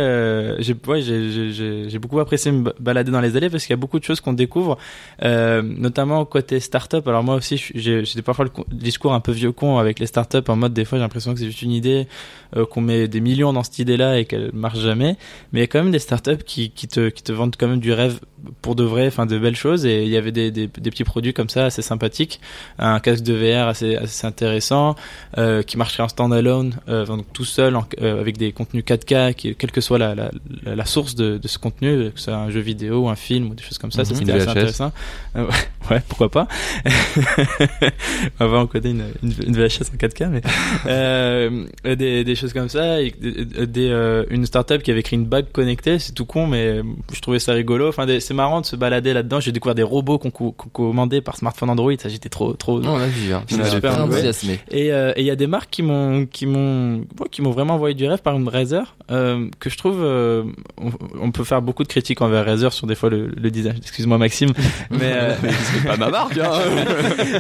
[0.59, 3.77] j'ai, ouais, j'ai, beaucoup apprécié me ba- balader dans les allées parce qu'il y a
[3.77, 4.77] beaucoup de choses qu'on découvre,
[5.21, 7.07] notamment côté start-up.
[7.07, 10.49] Alors moi aussi, j'ai, parfois le co- discours un peu vieux con avec les start-up
[10.49, 12.07] en mode des fois j'ai l'impression que c'est juste une idée,
[12.55, 15.17] euh, qu'on met des millions dans cette idée-là et qu'elle marche jamais.
[15.51, 17.67] Mais il y a quand même des start-up qui, qui te, qui te vendent quand
[17.67, 18.19] même du rêve
[18.61, 19.85] pour de vrai, enfin de belles choses.
[19.85, 22.39] Et il y avait des, des, des petits produits comme ça assez sympathiques,
[22.79, 24.95] un casque de VR assez, assez intéressant,
[25.37, 29.33] euh, qui marcherait en standalone, euh, donc tout seul, en- euh, avec des contenus 4K,
[29.33, 30.31] qui, quelle que soit la, la,
[30.63, 33.15] la, la source de, de ce contenu, que ce soit un jeu vidéo ou un
[33.15, 34.19] film ou des choses comme ça, ça Mhm.
[34.19, 34.91] c'était assez intéressant.
[35.89, 36.47] Ouais, pourquoi pas.
[38.39, 40.41] On va encoder une, une, une VHS en 4K, mais
[40.87, 41.65] euh,
[41.95, 45.51] des, des choses comme ça, et des, euh, une startup qui avait créé une bague
[45.51, 46.81] connectée, c'est tout con, mais
[47.13, 47.87] je trouvais ça rigolo.
[47.89, 49.39] Enfin, c'est marrant de se balader là-dedans.
[49.39, 51.91] J'ai découvert des robots qu'on co- qu'on commandait par smartphone Android.
[51.99, 52.79] Ça, j'étais trop, trop.
[52.79, 53.43] Non, on l'a vu, hein.
[53.69, 54.59] Super enthousiasmé.
[54.71, 57.51] Et euh, et il y a des marques qui m'ont qui m'ont ouais, qui m'ont
[57.51, 60.43] vraiment envoyé du rêve par une Razer euh, que je trouve euh,
[60.79, 60.91] on,
[61.21, 63.75] on peut faire beaucoup de critiques envers Razer sur des fois le, le design.
[63.77, 64.51] Excuse-moi Maxime,
[64.91, 66.46] mais euh, c'est pas ma marque, hein.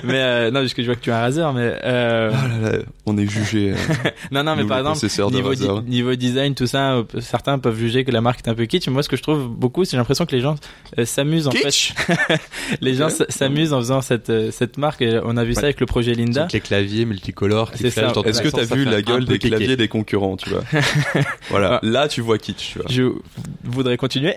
[0.03, 2.47] Mais euh, non parce que je vois que tu as un Razer, mais euh, Ah
[2.61, 3.71] là là, on est jugé.
[3.71, 3.75] euh,
[4.31, 7.77] non non mais par le exemple niveau, di- niveau design tout ça euh, certains peuvent
[7.77, 8.87] juger que la marque est un peu kitsch.
[8.87, 10.55] Mais moi ce que je trouve beaucoup c'est j'ai l'impression que les gens
[10.99, 12.39] euh, s'amusent en Kitsch fait
[12.81, 15.79] les gens s'amusent en faisant cette euh, cette marque et on a vu ça avec
[15.79, 16.41] le projet Linda.
[16.41, 19.49] Donc, les claviers multicolores Est-ce les que t'as vu la gueule des kéké.
[19.55, 20.63] claviers des concurrents, tu vois?
[21.49, 22.87] Voilà, là tu vois kitsch, tu vois.
[22.89, 23.03] Je
[23.63, 24.35] voudrais continuer.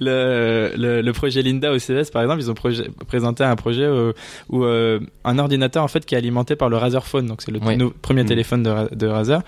[0.00, 3.82] le, le, le projet Linda au CES, par exemple, ils ont projet- présenté un projet
[3.82, 4.12] euh,
[4.50, 7.50] où euh, un ordinateur en fait qui est alimenté par le Razer Phone, donc c'est
[7.50, 7.76] le Oui.
[8.02, 8.26] premier Mm.
[8.26, 9.40] téléphone de, Ra- de Razer.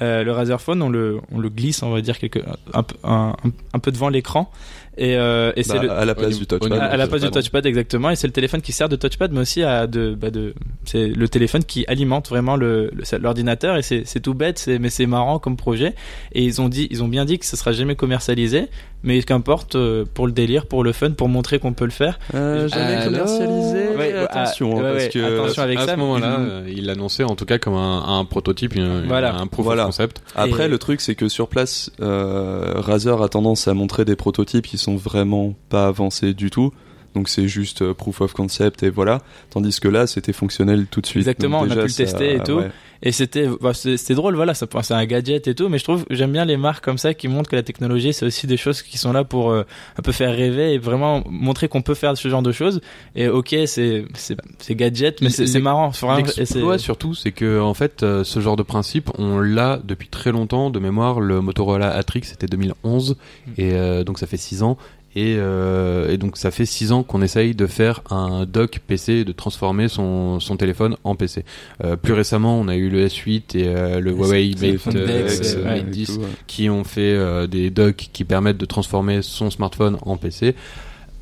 [0.00, 2.38] Euh, le Razer Phone, on le, on le glisse, on va dire quelque,
[2.72, 4.50] un, peu- un, un, un peu devant l'écran,
[4.98, 6.70] et, euh, et c'est Bah, le, à la place du touchpad.
[6.70, 9.32] niveau à, la place du touchpad exactement et c'est le téléphone qui sert de touchpad
[9.32, 13.76] mais aussi à de, bah de c'est le téléphone qui alimente vraiment le le- l'ordinateur
[13.76, 15.94] et c'est c'est tout bête c'est mais c'est marrant comme projet
[16.32, 18.68] et ils ont dit ils ont bien dit que ce sera jamais commercialisé
[19.04, 22.18] mais qu'importe euh, pour le délire pour le fun pour montrer qu'on peut le faire
[22.34, 23.78] Euh, jamais Alors- commercialisé.
[23.98, 26.86] Ouais, attention, ouais, parce ouais, que attention avec à ça ce moment-là, ils- euh, il
[26.86, 29.34] l'annonçait en tout cas comme un, un prototype, une- Voilà.
[29.34, 29.82] un proof Voilà.
[29.82, 30.22] of concept.
[30.36, 34.16] Après, Et- le truc, c'est que sur place, euh, Razer a tendance à montrer des
[34.16, 36.72] prototypes qui sont vraiment pas avancés du tout.
[37.14, 39.20] Donc c'est juste euh, proof of concept et voilà.
[39.50, 41.20] Tandis que là, c'était fonctionnel tout de suite.
[41.22, 42.52] Exactement, Donc on a déjà, pu le ça- tester et tout.
[42.54, 42.70] ouais.
[43.02, 46.04] Et c'était, bah, c'était drôle, voilà, ça, c'est un gadget et tout, mais je trouve,
[46.08, 48.82] j'aime bien les marques comme ça qui montrent que la technologie, c'est aussi des choses
[48.82, 49.64] qui sont là pour euh,
[49.98, 52.80] un peu faire rêver et vraiment montrer qu'on peut faire ce genre de choses.
[53.16, 55.90] Et ok, c'est, c'est, c'est gadget, mais c'est, c'est marrant.
[56.16, 60.30] L'exploit surtout, c'est que en fait, euh, ce genre de principe, on l'a depuis très
[60.30, 60.70] longtemps.
[60.70, 63.16] De mémoire, le Motorola Atrix c'était 2011,
[63.58, 64.78] et euh, donc ça fait 6 ans.
[65.14, 69.24] Et, euh, et donc ça fait 6 ans qu'on essaye de faire un dock PC,
[69.24, 71.44] de transformer son, son téléphone en PC.
[71.84, 75.64] Euh, plus récemment, on a eu le S8 et euh, le Huawei Mate, Dex, euh,
[75.64, 76.26] Mate et 10 tout, ouais.
[76.46, 80.54] qui ont fait euh, des docks qui permettent de transformer son smartphone en PC.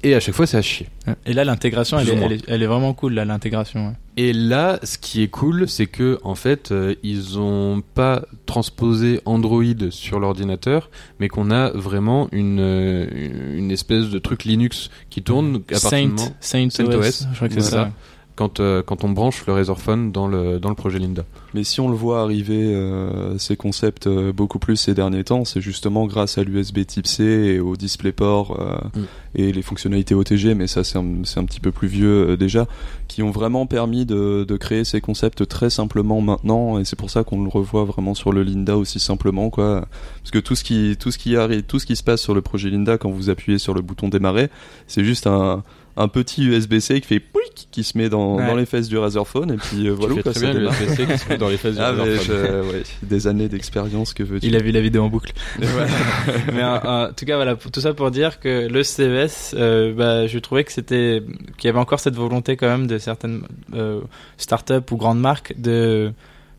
[0.02, 0.88] Et à chaque fois, c'est à chier.
[1.26, 2.26] Et là, l'intégration, elle, est- ou moins.
[2.26, 3.88] elle, est, elle est vraiment cool, là, l'intégration.
[3.88, 3.92] ouais.
[4.16, 9.20] Et là, ce qui est cool, c'est que en fait, euh, ils ont pas transposé
[9.24, 13.06] Android sur l'ordinateur, mais qu'on a vraiment une euh,
[13.56, 17.26] une espèce de truc Linux qui tourne à partir du Saint, Saint, Saint OS, OS,
[17.30, 17.90] je crois que c'est c'est ça.
[18.40, 21.26] Quand euh, quand on branche le Razorphone dans le dans le projet Linda.
[21.52, 25.44] Mais si on le voit arriver, euh, ces concepts euh, beaucoup plus ces derniers temps,
[25.44, 28.56] c'est justement grâce à l'USB Type C et au DisplayPort
[28.94, 29.02] Mm.
[29.34, 32.66] et les fonctionnalités OTG, mais ça c'est un, un petit peu plus vieux déjà,
[33.08, 37.10] qui ont vraiment permis de, de créer ces concepts très simplement maintenant, et c'est pour
[37.10, 39.86] ça qu'on le revoit vraiment sur le Linda aussi simplement, quoi.
[40.22, 42.34] Parce que tout ce qui, tout ce qui arrive, tout ce qui se passe sur
[42.34, 44.50] le projet Linda quand vous appuyez sur le bouton démarrer,
[44.86, 45.62] c'est juste un
[46.02, 48.46] un petit USB-C qui fait pouic qui se met dans, Ouais.
[48.46, 50.66] dans les fesses du Razorphone et puis euh, voilà quoi, très ça bien le.
[50.68, 54.22] USB-C qui se met dans les fesses du Ah, je- ouais, des années d'expérience que
[54.22, 55.32] veux-tu Il a vu la vidéo en boucle.
[56.52, 59.92] mais en, en tout cas, voilà, pour- tout ça pour dire que le CES, euh,
[59.94, 61.22] bah, je trouvais que c'était,
[61.58, 63.42] qu'il y avait encore cette volonté quand même de certaines
[63.74, 64.00] euh,
[64.38, 66.12] startups ou grandes marques de,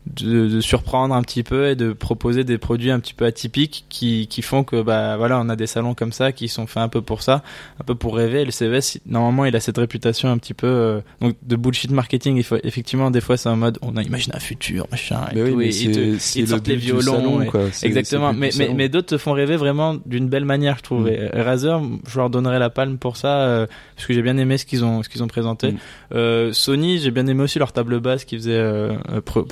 [0.06, 3.84] de, de surprendre un petit peu et de proposer des produits un petit peu atypiques
[3.88, 6.82] qui, qui font que bah voilà on a des salons comme ça qui sont faits
[6.82, 7.42] un peu pour ça
[7.80, 10.66] un peu pour rêver Et le CES normalement il a cette réputation un petit peu
[10.66, 14.02] euh, donc de bullshit marketing il faut effectivement des fois c'est en mode on a
[14.02, 16.76] imaginé un futur machin et Mais oui, tout, mais et ils te- ils sortent les
[16.76, 17.60] violons salon, et- quoi.
[17.72, 21.04] C'est- Exactement, mais, mais, mais d'autres te font rêver vraiment d'une belle manière, je trouve.
[21.04, 21.08] Mm.
[21.08, 24.58] Et Razer, je leur donnerai la palme pour ça, euh, parce que j'ai bien aimé
[24.58, 25.72] ce qu'ils ont, ce qu'ils ont présenté.
[25.72, 25.76] Mm.
[26.14, 29.42] Euh, Sony, j'ai bien aimé aussi leur table basse qui faisait euh, euh, pro-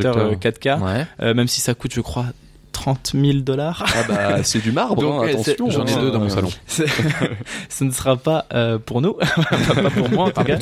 [0.00, 0.76] projecteur Projecteur.
[0.76, 1.06] euh, 4K, Ouais.
[1.22, 2.26] euh, même si ça coûte, je crois,
[2.72, 3.84] 30 000 dollars.
[3.94, 5.68] Ah bah c'est du marbre, Donc, hein, attention.
[5.70, 6.00] J'en ai hein.
[6.00, 6.48] deux dans mon salon.
[7.68, 9.14] Ce ne sera pas euh, pour nous,
[9.74, 10.56] pas pour moi en tout cas.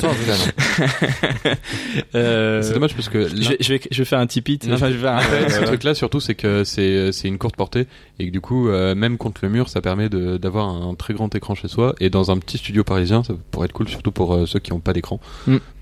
[2.15, 4.59] Euh, C'est dommage parce que là- Je vais, je vais, je vais faire un Tipeee.
[4.71, 7.55] Enfin, je vais faire un- Ouais, ce truc-là, surtout, c'est que c'est c'est une courte
[7.55, 7.87] portée
[8.19, 11.13] et que du coup, euh, même contre le mur, ça permet de- d'avoir un très
[11.13, 14.11] grand écran chez soi et dans un petit studio parisien, ça pourrait être cool, surtout
[14.11, 15.19] pour euh, ceux qui n'ont pas d'écran.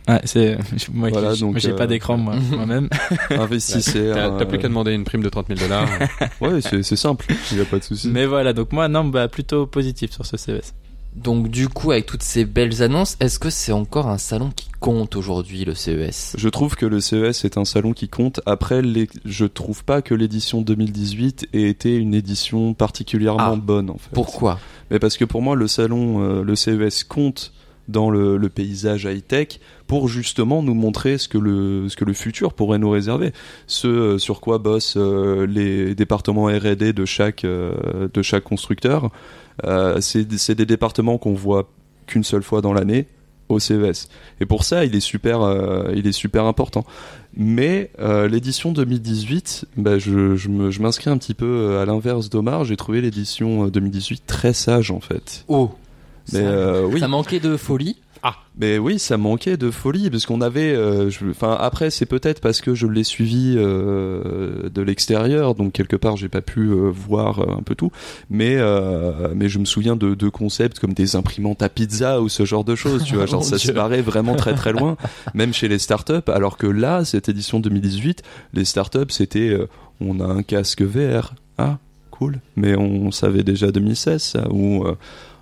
[0.07, 0.57] Ouais, c'est
[0.93, 2.89] moi, Voilà, j'ai euh, pas d'écran moi, moi-même.
[3.29, 4.11] Investissez.
[4.13, 5.87] T'as hein, t'as plus qu'à demander une prime de 30 000 dollars.
[6.41, 7.25] Ouais, c'est c'est simple.
[7.51, 8.07] Il y a pas de souci.
[8.09, 10.73] Mais voilà, donc moi non, bah plutôt positif sur ce CES.
[11.15, 14.69] Donc du coup, avec toutes ces belles annonces, est-ce que c'est encore un salon qui
[14.79, 18.39] compte aujourd'hui, le CES Je trouve que le CES est un salon qui compte.
[18.45, 19.09] Après, les...
[19.25, 23.55] je trouve pas que l'édition 2018 ait été une édition particulièrement Ah.
[23.55, 24.11] bonne en fait.
[24.13, 24.59] Pourquoi?
[24.91, 27.51] Mais parce que pour moi, le salon, euh, le CES compte
[27.87, 32.53] dans le, paysage high-tech pour justement nous montrer ce que le, ce que le futur
[32.53, 33.33] pourrait nous réserver.
[33.67, 39.09] Ce euh, sur quoi bossent euh, les départements R&D de chaque, euh, de chaque constructeur.
[39.99, 41.69] C'est des départements qu'on voit
[42.05, 43.07] qu'une seule fois dans l'année
[43.49, 44.09] au CES.
[44.41, 45.39] Et pour ça, il est super,
[45.95, 46.85] il est super important.
[47.35, 47.89] Mais
[48.29, 52.65] l'édition 2018, bah, je, je m'inscris un petit peu à l'inverse d'Omar.
[52.65, 55.43] J'ai trouvé l'édition euh, 2018 très sage en fait.
[55.47, 55.71] Oh
[56.33, 57.97] Mais ça, euh, oui, ça manquait de folie.
[58.59, 60.73] mais oui, ça manquait de folie parce qu'on avait.
[60.75, 65.95] euh, Enfin, après, c'est peut-être parce que je l'ai suivi euh, de l'extérieur, donc quelque
[65.95, 67.91] part, j'ai pas pu euh, voir euh, un peu tout.
[68.29, 72.29] Mais euh, mais je me souviens de, de concepts comme des imprimantes à pizza ou
[72.29, 73.03] ce genre de choses.
[73.03, 74.97] Tu vois, genre Mon ça se paraît vraiment très très loin,
[75.33, 76.27] même chez les startups.
[76.27, 79.67] Alors que là, cette édition 2018, les startups, c'était euh,
[80.01, 81.33] on a un casque VR.
[81.57, 81.77] Ah,
[82.11, 82.39] cool.
[82.55, 84.95] Mais on savait déjà 2016 ça, ou euh,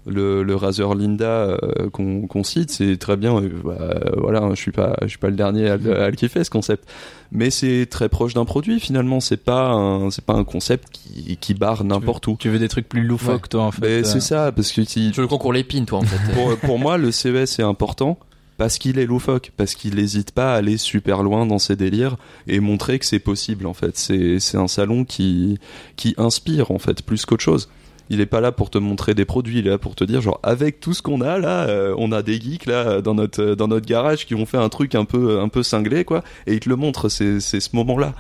[0.08, 3.36] le, le Razer Linda euh, qu'on qu'on cite, c'est très bien.
[3.42, 6.16] euh, bah, voilà, je suis pas, je suis pas le dernier à, le- à le
[6.16, 6.88] kiffer ce concept,
[7.32, 9.20] mais c'est très proche d'un produit finalement.
[9.20, 12.38] C'est pas un, c'est pas un concept qui, qui barre n'importe où.
[12.40, 13.82] Tu veux des trucs plus loufoques toi en fait.
[13.82, 14.04] Mais euh.
[14.04, 16.34] c'est ça, parce que Tu veux le concours l'épine, toi, en fait.
[16.34, 18.20] pour, pour moi, le CES est important
[18.58, 22.16] parce qu'il est loufoque, parce qu'il n'hésite pas à aller super loin dans ses délires
[22.48, 23.98] et montrer que c'est possible en fait.
[23.98, 25.58] C'est c'est un salon qui
[25.98, 27.68] qui inspire en fait plus qu'autre chose.
[28.10, 30.22] Il est pas là pour te montrer des produits, il est là pour te dire
[30.22, 33.42] genre avec tout ce qu'on a là, euh, on a des geeks là dans notre
[33.42, 36.24] euh, dans notre garage qui ont fait un truc un peu un peu cinglé quoi
[36.48, 38.14] et il te le montre, c'est c'est ce moment-là.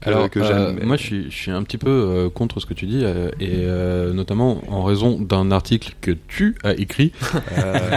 [0.00, 2.66] que, Alors, que euh, moi, je suis, je suis un petit peu euh, contre ce
[2.66, 7.12] que tu dis, euh, et euh, notamment en raison d'un article que tu as écrit,
[7.58, 7.96] euh,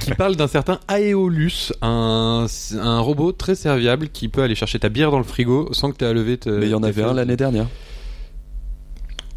[0.00, 2.46] qui parle d'un certain Aeolus, un,
[2.78, 5.98] un robot très serviable qui peut aller chercher ta bière dans le frigo sans que
[5.98, 6.38] tu aies à lever.
[6.46, 7.66] Mais il y en avait un l'année dernière.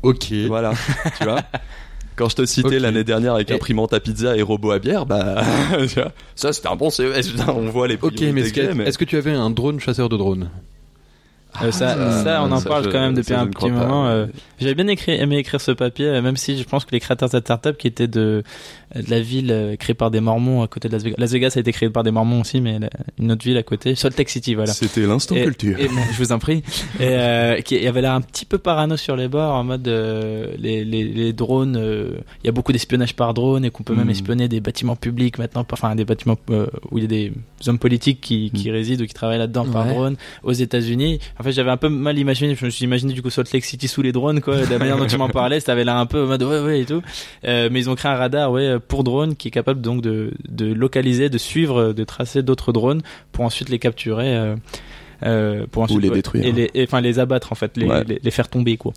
[0.05, 0.31] Ok.
[0.47, 0.71] Voilà,
[1.17, 1.41] tu vois.
[2.15, 5.05] Quand je te citais l'année dernière avec Et- imprimante à pizza et robot à bière,
[5.05, 5.43] bah
[5.89, 7.33] tu vois, ça c'était un bon CES.
[7.49, 10.07] on voit les Ok, mais est-ce que que, est-ce que tu avais un drone chasseur
[10.07, 10.49] de drones
[11.61, 14.07] Euh, ça, Ah, ça, on en ça, parle je- quand même depuis un petit moment.
[14.07, 14.27] euh,
[14.61, 17.27] J'avais bien écrit, aimé écrire ce papier, euh, même si je pense que les créateurs
[17.27, 18.43] de cette startup qui était de,
[18.95, 21.15] de la ville euh, créée par des Mormons à côté de Las Vegas.
[21.17, 22.89] Las Vegas a été créée par des Mormons aussi, mais la-
[23.19, 24.71] une autre ville à côté, Salt Lake City, voilà.
[24.73, 25.79] C'était l'instant culture.
[25.79, 26.63] et- je vous en prie.
[26.99, 29.63] Et euh, qui il y avait l'air un petit peu parano sur les bords, en
[29.63, 31.75] mode euh, les, les, les drones.
[31.77, 32.11] euh,
[32.43, 34.09] Il y a beaucoup d'espionnage par drone et qu'on peut même Mm.
[34.11, 37.33] espionner des bâtiments publics maintenant, enfin des bâtiments euh, où il y a des
[37.67, 41.19] hommes politiques qui, qui résident ou qui travaillent là-dedans par drone aux États-Unis.
[41.39, 42.55] En fait, j'avais un peu mal imaginé.
[42.55, 44.57] Je me suis imaginé du coup Salt Lake City sous les drones, quoi.
[44.57, 46.59] De la manière dont tu m'en parlais, ça avait l'air un peu en mode ouais
[46.61, 47.01] ouais et tout.
[47.45, 50.31] Euh, mais ils ont créé un radar, ouais, pour drone qui est capable donc de,
[50.49, 54.35] de localiser, de suivre, de tracer d'autres drones pour ensuite les capturer.
[54.35, 54.55] euh,
[55.23, 56.45] euh, pour ensuite les ouais, détruire.
[56.45, 58.03] et les et, enfin les abattre en fait les, Ouais.
[58.03, 58.91] les, les faire tomber quoi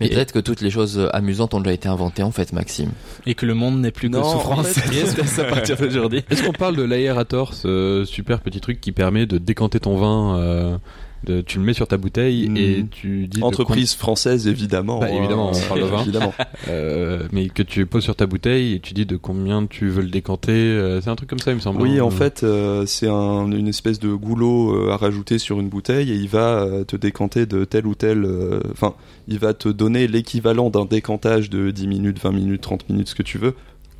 [0.00, 2.54] Mais Et- peut-être que toutes les choses euh, amusantes ont déjà été inventées en fait,
[2.54, 2.90] Maxime.
[3.26, 6.42] et que le monde n'est plus Non, que en souffrance fait- à partir d'aujourd'hui Est-ce
[6.42, 10.78] qu'on parle de l'aérator, ce super petit truc qui permet de décanter ton vin euh,
[11.24, 15.00] de, Tu le mets sur ta bouteille et tu dis de Entreprise française évidemment.
[15.00, 16.02] Bah, évidemment, hein, on parle de vin.
[16.02, 16.34] Évidemment.
[16.68, 20.02] Euh, mais que tu poses sur ta bouteille et tu dis de combien tu veux
[20.02, 20.52] le décanter.
[20.52, 21.82] euh, c'est un truc comme ça, il me semble.
[21.82, 22.04] Oui, hein.
[22.04, 26.10] en fait, euh, c'est un- une espèce de goulot euh, à rajouter sur une bouteille
[26.12, 28.24] et il va euh, te décanter de tel ou tel.
[28.24, 28.94] euh, Enfin,
[29.26, 33.14] il va te donner l'équivalent d'un décantage de 10 minutes, 20 minutes, 30 minutes, ce
[33.14, 33.54] que tu veux,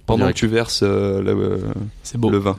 [0.07, 0.37] pendant direct.
[0.37, 1.59] que tu verses euh, la- euh,
[2.31, 2.59] le vin.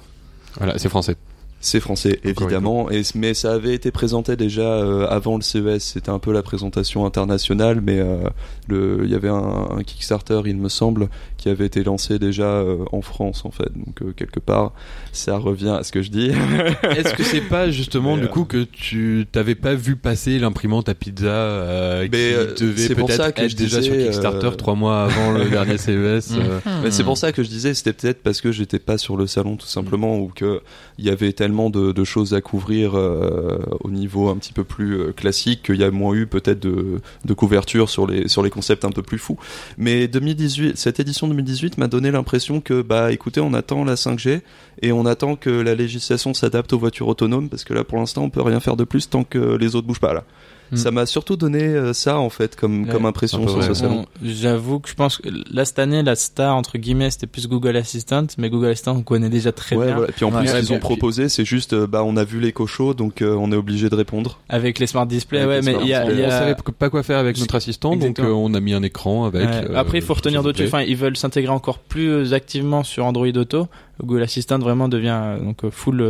[0.58, 1.16] Voilà, c'est français.
[1.62, 5.80] C'est français, évidemment, et, mais ça avait été présenté déjà euh, avant le CES.
[5.80, 10.56] C'était un peu la présentation internationale, mais euh, il y avait un, un Kickstarter, il
[10.56, 13.72] me semble, qui avait été lancé déjà euh, en France, en fait.
[13.74, 14.74] Donc euh, quelque part,
[15.12, 16.32] ça revient à ce que je dis.
[16.84, 20.38] Est-ce que c'est pas justement Mais, du euh, coup que tu t'avais pas vu passer
[20.38, 23.56] l'imprimante à pizza euh, qui Mais, euh, devait c'est pour ça peut-être que être je
[23.56, 27.18] déjà disais, sur Kickstarter euh, trois mois avant le dernier CES euh, Mais c'est pour
[27.18, 30.18] ça que je disais, c'était peut-être parce que j'étais pas sur le salon tout simplement,
[30.18, 30.62] ou que
[30.98, 34.66] il y avait tellement de, de choses à couvrir euh, au niveau un petit peu
[34.66, 38.44] plus euh, classique qu'il y a moins eu peut-être de, de couverture sur les sur
[38.44, 39.38] les concepts un peu plus fous.
[39.78, 44.42] Mais 2018, cette édition 2018 m'a donné l'impression que bah écoutez, on attend la 5G
[44.82, 48.24] et on attend que la législation s'adapte aux voitures autonomes parce que là pour l'instant
[48.24, 50.24] on peut rien faire de plus tant que les autres bougent pas là.
[50.72, 50.78] Mm.
[50.78, 54.06] Ça m'a surtout donné euh, ça en fait comme Ouais, comme impression sur ce salon.
[54.24, 57.76] J'avoue que je pense que là cette année la star entre guillemets c'était plus Google
[57.76, 60.10] Assistant mais Google Assistant on connaît déjà très ouais, bien voilà.
[60.10, 62.24] Et puis en Ouais, plus, ouais, ils ont proposé, c'est juste, euh, bah, on a
[62.24, 64.40] vu les cochons, donc euh, on est obligé de répondre.
[64.50, 67.18] avec les smart displays Avec ouais mais il y a, on savait pas quoi faire
[67.18, 69.66] avec notre assistant donc euh, on a mis un écran avec Ouais.
[69.70, 70.64] euh, Après, il faut retenir d'autres.
[70.66, 73.68] Enfin, ils veulent s'intégrer encore plus activement sur Android Auto.
[74.04, 76.02] Google Assistant vraiment devient donc euh, full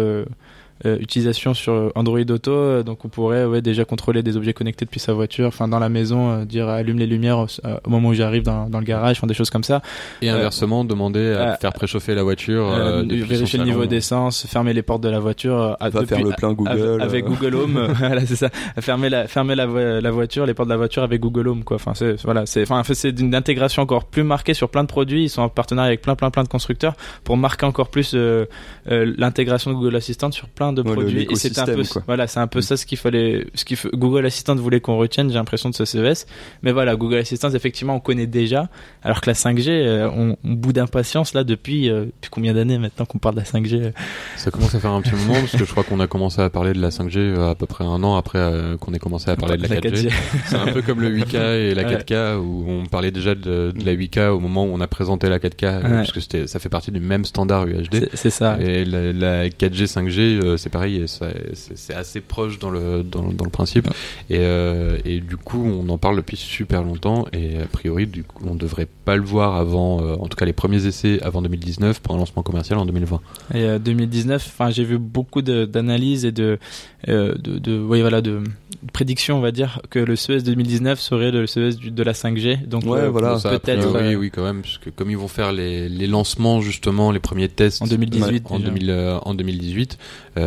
[0.86, 2.52] euh, utilisation sur Android Auto.
[2.52, 5.80] Euh, Donc, on pourrait ouais déjà contrôler des objets connectés depuis sa voiture, enfin dans
[5.80, 8.86] la maison, euh, dire allume les lumières euh, au moment où j'arrive dans, dans le
[8.86, 9.82] garage, enfin des choses comme ça.
[10.22, 14.46] et inversement demander à euh, faire préchauffer la voiture Euh, euh, vérifier le niveau d'essence,
[14.48, 15.56] fermer les portes de la voiture.
[15.60, 16.72] euh, à- va depuis- faire le plein Google.
[17.02, 18.50] avec, avec Google Home, voilà c'est ça.
[18.80, 21.64] Fermer la fermer la, vo- la voiture, les portes de la voiture avec Google Home
[21.64, 21.76] quoi.
[21.76, 24.84] Enfin c'est voilà c'est enfin en fait, c'est une intégration encore plus marquée sur plein
[24.84, 25.24] de produits.
[25.24, 28.46] Ils sont en partenariat avec plein plein plein de constructeurs pour marquer encore plus euh,
[28.90, 31.28] euh, l'intégration de Google Assistant sur plein de Ouais, le- produits.
[31.30, 32.04] Et c'est un peu quoi.
[32.08, 35.30] voilà c'est un peu ça ce qu'il fallait ce qu'il Google Assistant voulait qu'on retienne.
[35.30, 36.26] J'ai l'impression de ce CES.
[36.64, 38.70] Mais voilà Google Assistant effectivement on connaît déjà.
[39.04, 42.78] Alors que la 5G euh, on, on bout d'impatience là depuis euh, depuis combien d'années
[42.78, 43.92] maintenant qu'on parle de la 5G.
[44.38, 46.50] Ça commence à faire un petit moment parce que je crois qu'on a commencé à
[46.50, 49.30] parler de la 5G euh, à peu près un an après euh, qu'on ait commencé
[49.30, 50.12] à parler de la 4G.
[50.46, 51.36] C'est un peu comme le 8K
[51.70, 51.96] et la Ouais.
[51.98, 55.28] 4K où on parlait déjà de, de la 8K au moment où on a présenté
[55.30, 55.90] la 4K euh, Ouais.
[55.90, 57.88] parce que c'était ça fait partie du même standard UHD.
[57.92, 58.58] C'est- C'est ça.
[58.62, 63.46] Et la, la 4G, 5G, euh, c'est pareil, c'est assez proche dans le, dans, dans
[63.46, 63.88] le principe.
[64.30, 68.24] Et, euh, et du coup, on en parle depuis super longtemps, et a priori, du
[68.24, 71.42] coup, on devrait pas le voir avant, euh, en tout cas les premiers essais avant
[71.42, 73.22] 2019 pour un lancement commercial en 2020.
[73.56, 76.60] Et euh, 2019, enfin j'ai vu beaucoup de- d'analyses et de,
[77.08, 81.00] euh, de, de, oui, voilà, de, de prédictions, on va dire, que le CES 2019
[81.00, 82.66] serait le CES du- de la 5G.
[82.68, 83.38] Donc Ouais, euh, voilà.
[83.42, 87.12] Peut-être euh, oui, quand même, parce que comme ils vont faire les, les lancements, justement,
[87.12, 88.70] les premiers tests En 2018 en, déjà.
[88.72, 89.98] 2000, euh, en 2018,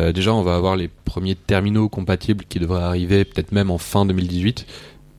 [0.03, 3.77] euh, déjà, on va avoir les premiers terminaux compatibles qui devraient arriver peut-être même en
[3.77, 4.65] fin 2018.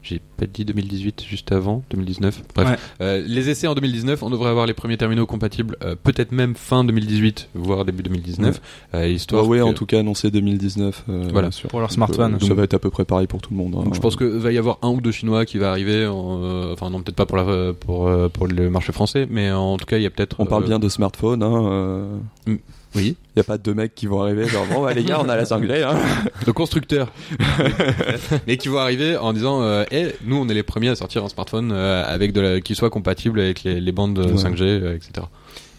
[0.02, 2.76] j'ai pas dit 2018 juste avant 2019 bref Ouais.
[3.00, 6.54] Euh, les essais en 2019 on devrait avoir les premiers terminaux compatibles euh, peut-être même
[6.56, 8.60] fin 2018 voire début 2019
[8.94, 11.04] euh, histoire Huawei que- en tout cas annoncé 2019.
[11.08, 11.50] euh, Voilà.
[11.52, 12.34] sur- Pour leur donc, smartphone.
[12.34, 13.74] euh, ça va être à peu près pareil pour tout le monde.
[13.78, 13.84] hein.
[13.84, 16.38] donc je pense que va y avoir un ou deux chinois qui va arriver en,
[16.42, 19.78] euh, enfin non peut-être pas pour la pour euh, pour le marché français mais en
[19.78, 21.42] tout cas il y a peut-être On parle euh, bien de smartphone.
[21.42, 21.64] Hein,
[22.48, 22.56] euh,
[22.94, 25.28] oui y a pas deux mecs qui vont arriver genre bon bah, les gars on
[25.28, 25.98] a la 5G hein.
[26.46, 27.12] de constructeurs
[28.46, 31.24] mais qui vont arriver en disant euh, Eh, nous on est les premiers à sortir
[31.24, 34.34] un smartphone euh, avec de la, qui soit compatible avec les, les bandes Ouais.
[34.34, 35.26] 5G euh, etc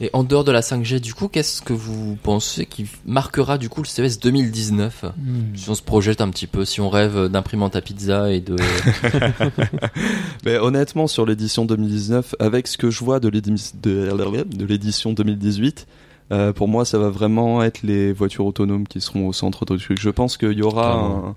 [0.01, 3.69] Et en dehors de la 5G, du coup, qu'est-ce que vous pensez qui marquera du
[3.69, 5.55] coup le CES 2019 Hmm.
[5.55, 8.55] Si on se projette un petit peu, si on rêve d'imprimante à pizza et de...
[10.45, 14.09] Mais honnêtement, sur l'édition 2019, avec ce que je vois de l'édi- de,
[14.57, 15.87] de l'édition 2018,
[16.31, 19.77] euh, pour moi, ça va vraiment être les voitures autonomes qui seront au centre de
[19.77, 19.99] truc.
[19.99, 21.35] Je pense qu'il y aura un-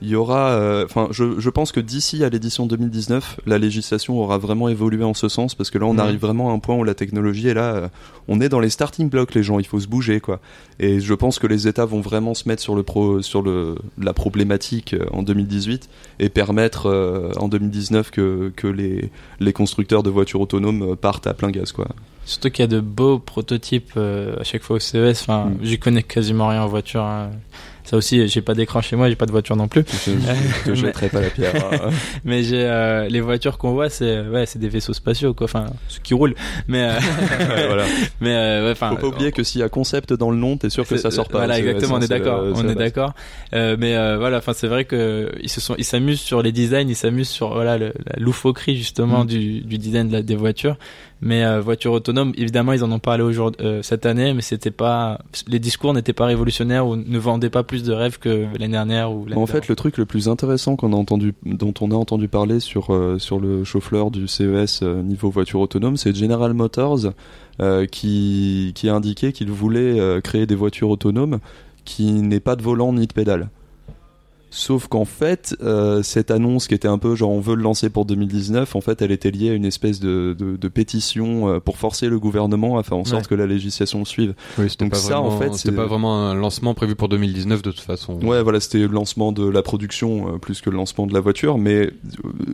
[0.00, 4.20] il y aura, euh, enfin, je, je pense que d'ici à l'édition 2019, la législation
[4.20, 5.98] aura vraiment évolué en ce sens parce que là, on Mhm.
[5.98, 7.74] arrive vraiment à un point où la technologie est là.
[7.74, 7.88] euh,
[8.28, 9.58] on est dans les starting blocks, les gens.
[9.58, 10.38] Il faut se bouger, quoi.
[10.78, 13.74] Et je pense que les États vont vraiment se mettre sur le pro, sur le
[14.00, 15.88] la problématique euh, en 2018
[16.20, 19.10] et permettre euh, en 2019 que que les
[19.40, 21.88] les constructeurs de voitures autonomes partent à plein gaz, quoi.
[22.28, 25.22] Surtout qu'il y a de beaux prototypes euh, à chaque fois au CES.
[25.22, 25.58] Enfin, Mm.
[25.62, 27.02] j'y connais quasiment rien en voiture.
[27.02, 27.30] hein.
[27.84, 29.82] Ça aussi, j'ai pas d'écran chez moi, j'ai pas de voiture non plus.
[30.04, 31.54] Je ne te jetterai pas la pierre.
[31.72, 31.88] hein.
[32.26, 35.46] Mais j'ai euh, les voitures qu'on voit, c'est ouais, c'est des vaisseaux spatiaux quoi.
[35.46, 36.34] Enfin, ceux qui roulent.
[36.66, 36.98] Mais euh,
[37.66, 37.84] voilà.
[38.20, 38.74] mais euh, ouais.
[38.74, 41.10] Faut pas oublier que s'il y a concept dans le nom, t'es sûr que ça
[41.10, 41.38] sort pas.
[41.38, 43.14] Voilà, exactement, on est d'accord, on est d'accord.
[43.54, 46.52] Euh, mais euh, voilà, enfin c'est vrai que ils se sont, ils s'amusent sur les
[46.52, 49.28] designs, ils s'amusent sur voilà le, la loufoquerie justement Mm.
[49.28, 50.76] du, du design de la- des voitures.
[51.20, 54.70] Mais euh, voitures autonomes, évidemment, ils en ont parlé aujourd'hui euh, cette année, mais c'était
[54.70, 58.72] pas, les discours n'étaient pas révolutionnaires ou ne vendaient pas plus de rêves que l'année
[58.72, 59.26] dernière ou.
[59.34, 62.60] En fait, le truc le plus intéressant qu'on a entendu, dont on a entendu parler
[62.60, 67.12] sur euh, sur le chauffeur du CES niveau voiture autonome, c'est General Motors
[67.90, 71.40] qui qui a indiqué qu'il voulait créer des voitures autonomes
[71.84, 73.48] qui n'aient pas de volant ni de pédale.
[74.50, 77.90] Sauf qu'en fait, euh, cette annonce qui était un peu genre on veut le lancer
[77.90, 81.60] pour 2019, en fait, elle était liée à une espèce de, de, de pétition euh,
[81.60, 83.28] pour forcer le gouvernement à faire en sorte Ouais.
[83.28, 84.34] que la législation suive.
[84.58, 87.08] oui c'était Donc pas ça, en vraiment fait, c'était pas vraiment un lancement prévu pour
[87.10, 90.70] 2019 de toute façon Ouais, voilà, c'était le lancement de la production euh, plus que
[90.70, 91.90] le lancement de la voiture, mais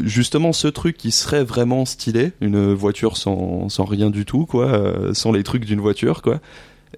[0.02, 4.66] justement ce truc qui serait vraiment stylé, une voiture sans, sans rien du tout, quoi,
[4.66, 6.40] euh, sans les trucs d'une voiture, quoi,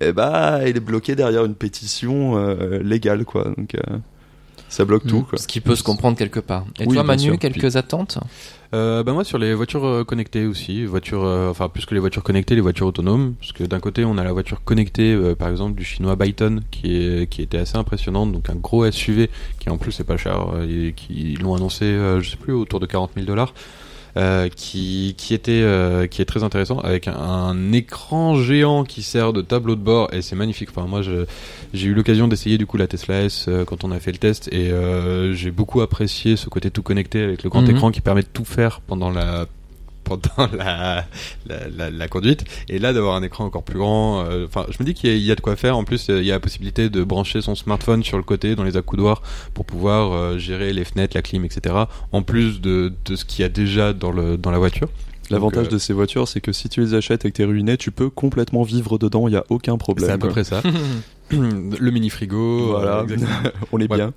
[0.01, 3.45] eh bah, il est bloqué derrière une pétition euh, légale, quoi.
[3.57, 3.97] Donc euh,
[4.69, 5.09] ça bloque Mm.
[5.09, 5.39] tout, quoi.
[5.39, 6.64] Ce qui peut se comprendre quelque part.
[6.81, 7.39] Et Oui, toi, Manu, sûr.
[7.39, 8.19] quelques attentes?
[8.75, 12.01] Euh, bah moi sur les voitures euh, connectées aussi, voitures, euh, enfin plus que les
[12.01, 15.37] voitures connectées, les voitures autonomes, parce que d'un côté on a la voiture connectée, euh,
[15.37, 19.31] par exemple du chinois Byton, qui est qui était assez impressionnante, donc un gros SUV
[19.61, 22.37] qui en plus c'est pas cher, euh, et qui ils l'ont annoncé, euh, je sais
[22.37, 23.55] plus autour de 40 000 dollars.
[24.17, 29.03] Euh, qui, qui était euh, qui est très intéressant avec un, un écran géant qui
[29.03, 31.27] sert de tableau de bord et c'est magnifique enfin moi je
[31.75, 34.19] j'ai eu l'occasion d'essayer du coup la Tesla S euh, quand on a fait le
[34.19, 37.71] test et euh, j'ai beaucoup apprécié ce côté tout connecté avec le grand Mhm.
[37.77, 39.45] écran qui permet de tout faire pendant la
[40.07, 41.05] pendant la,
[41.47, 44.77] la, la, la conduite et là d'avoir un écran encore plus grand euh, enfin je
[44.81, 46.27] me dis qu'il y, a- il y a de quoi faire en plus euh, il
[46.27, 49.21] y a la possibilité de brancher son smartphone sur le côté dans les accoudoirs
[49.53, 51.75] pour pouvoir euh, gérer les fenêtres la clim etc
[52.13, 54.89] en plus de, de ce qu'il y a déjà dans le dans la voiture
[55.29, 57.77] L'avantage euh, de ces voitures, c'est que si tu les achètes et que t'es ruiné,
[57.77, 60.07] tu peux complètement vivre dedans, il y a aucun problème.
[60.07, 60.63] c'est à peu près ça
[61.31, 63.05] le mini frigo Voilà,
[63.73, 63.97] on est Ouais.
[63.97, 64.13] bien.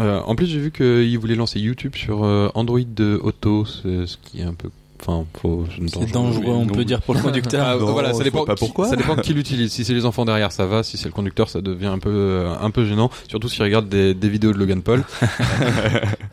[0.00, 2.22] Euh, en plus, j'ai vu qu'ils voulaient lancer YouTube sur
[2.54, 4.68] Android de Auto, ce qui est un peu.
[5.00, 5.66] Enfin, faut.
[5.88, 7.66] c'est dangereux, on peut dire pour le conducteur.
[7.66, 8.44] Ah, Non, voilà, ça je dépend.
[8.44, 8.88] pas qui- pourquoi.
[8.88, 9.72] Ça dépend qui l'utilise.
[9.72, 10.82] Si c'est les enfants derrière, ça va.
[10.82, 13.10] Si c'est le conducteur, ça devient un peu euh, un peu gênant.
[13.28, 15.04] Surtout s'ils regardent des, des vidéos de Logan Paul.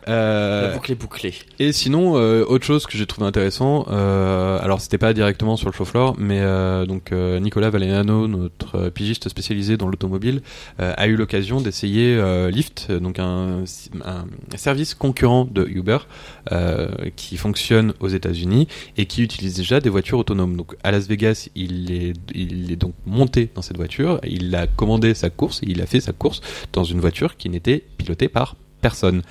[0.06, 1.32] Euh, La boucle est bouclée.
[1.58, 5.68] et sinon, euh, autre chose que j'ai trouvé intéressant, euh, alors c'était pas directement sur
[5.68, 10.42] le show floor, mais euh, donc euh, Nicolas Valenano, notre pigiste spécialisé dans l'automobile,
[10.80, 13.60] euh, a eu l'occasion d'essayer euh, Lyft, donc un,
[14.04, 15.98] un service concurrent de Uber
[16.52, 18.53] euh, qui fonctionne aux États-Unis
[18.96, 20.56] et qui utilise déjà des voitures autonomes.
[20.56, 24.66] Donc à Las Vegas, il est, il est donc monté dans cette voiture, il a
[24.66, 26.40] commandé sa course et il a fait sa course
[26.72, 29.22] dans une voiture qui n'était pilotée par personne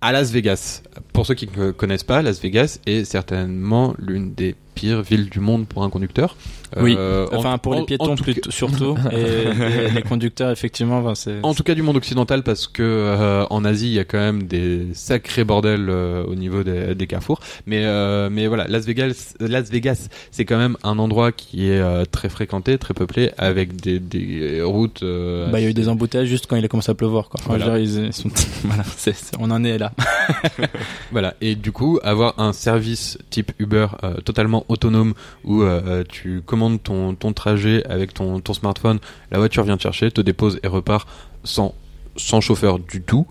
[0.00, 0.82] à Las Vegas.
[1.12, 5.40] Pour ceux qui ne connaissent pas, Las Vegas est certainement l'une des pire ville du
[5.40, 6.36] monde pour un conducteur.
[6.80, 6.94] Oui.
[6.96, 10.50] Euh, Enfin, en- pour en- les en piétons tout plutôt, surtout, et, et les conducteurs,
[10.52, 11.40] effectivement, enfin, c'est.
[11.42, 14.18] En tout cas du monde occidental parce que euh, en Asie il y a quand
[14.18, 17.40] même des sacrés bordels euh, au niveau des, des carrefours.
[17.66, 17.82] Mais
[18.30, 22.78] mais voilà, Las Vegas, Las Vegas, c'est quand même un endroit qui est très fréquenté,
[22.78, 25.02] très peuplé, avec des, des routes.
[25.02, 27.40] Bah, il y a eu des embouteillages juste quand il a commencé à pleuvoir, quoi.
[27.40, 27.66] Enfin, Voilà.
[27.66, 28.30] je veux dire, ils- ils sont-
[28.64, 29.92] voilà, c'est- c'est- on en est là.
[31.12, 33.88] Voilà, et du coup, avoir un service type Uber
[34.24, 35.14] totalement autonome
[35.44, 38.98] où euh, tu commandes ton, trajet avec ton, smartphone,
[39.30, 41.08] la voiture vient te chercher, te dépose et repart
[41.44, 41.74] sans,
[42.16, 43.26] sans chauffeur du tout.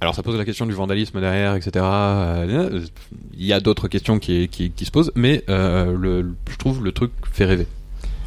[0.00, 1.70] Alors ça pose la question du vandalisme derrière, etc.
[1.84, 2.80] Euh,
[3.38, 7.10] Il y a d'autres questions qui, se posent, mais euh, le- je trouve le truc
[7.32, 7.66] fait rêver.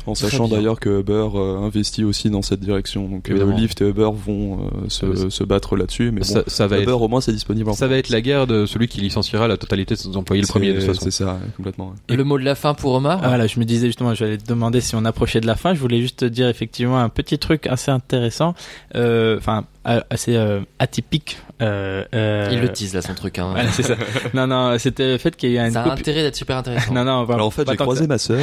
[0.08, 3.08] En Très sachant d'ailleurs que Uber euh, investit aussi dans cette direction.
[3.10, 3.54] Donc euh.
[3.56, 6.12] Lyft et Uber vont euh, se, se battre là-dessus.
[6.12, 8.10] Mais bon, ça, ça va Uber être, au moins c'est disponible en ça va être
[8.10, 10.82] la guerre de celui qui licenciera la totalité de ses employés le premier de toute
[10.82, 11.02] C'est- façon.
[11.06, 11.90] C'est ça, complètement.
[11.90, 11.96] ouais.
[12.10, 14.38] Et le mot de la fin pour Omar Ah, voilà, je me disais justement, j'allais
[14.38, 15.74] te demander si on approchait de la fin.
[15.74, 18.56] Je voulais juste te dire effectivement un petit truc assez intéressant,
[18.96, 19.66] enfin
[20.10, 21.38] assez euh, atypique.
[21.62, 23.40] Euh, euh, Il le tease là son truc.
[23.40, 23.50] Hein.
[23.54, 23.96] Voilà, c'est ça.
[24.36, 26.00] non, non, c'était le fait qu'il y a une Ça a coupure.
[26.00, 26.94] intérêt d'être super intéressant.
[26.94, 28.40] Non, non, Alors en fait, j'ai que croisé ma sœur.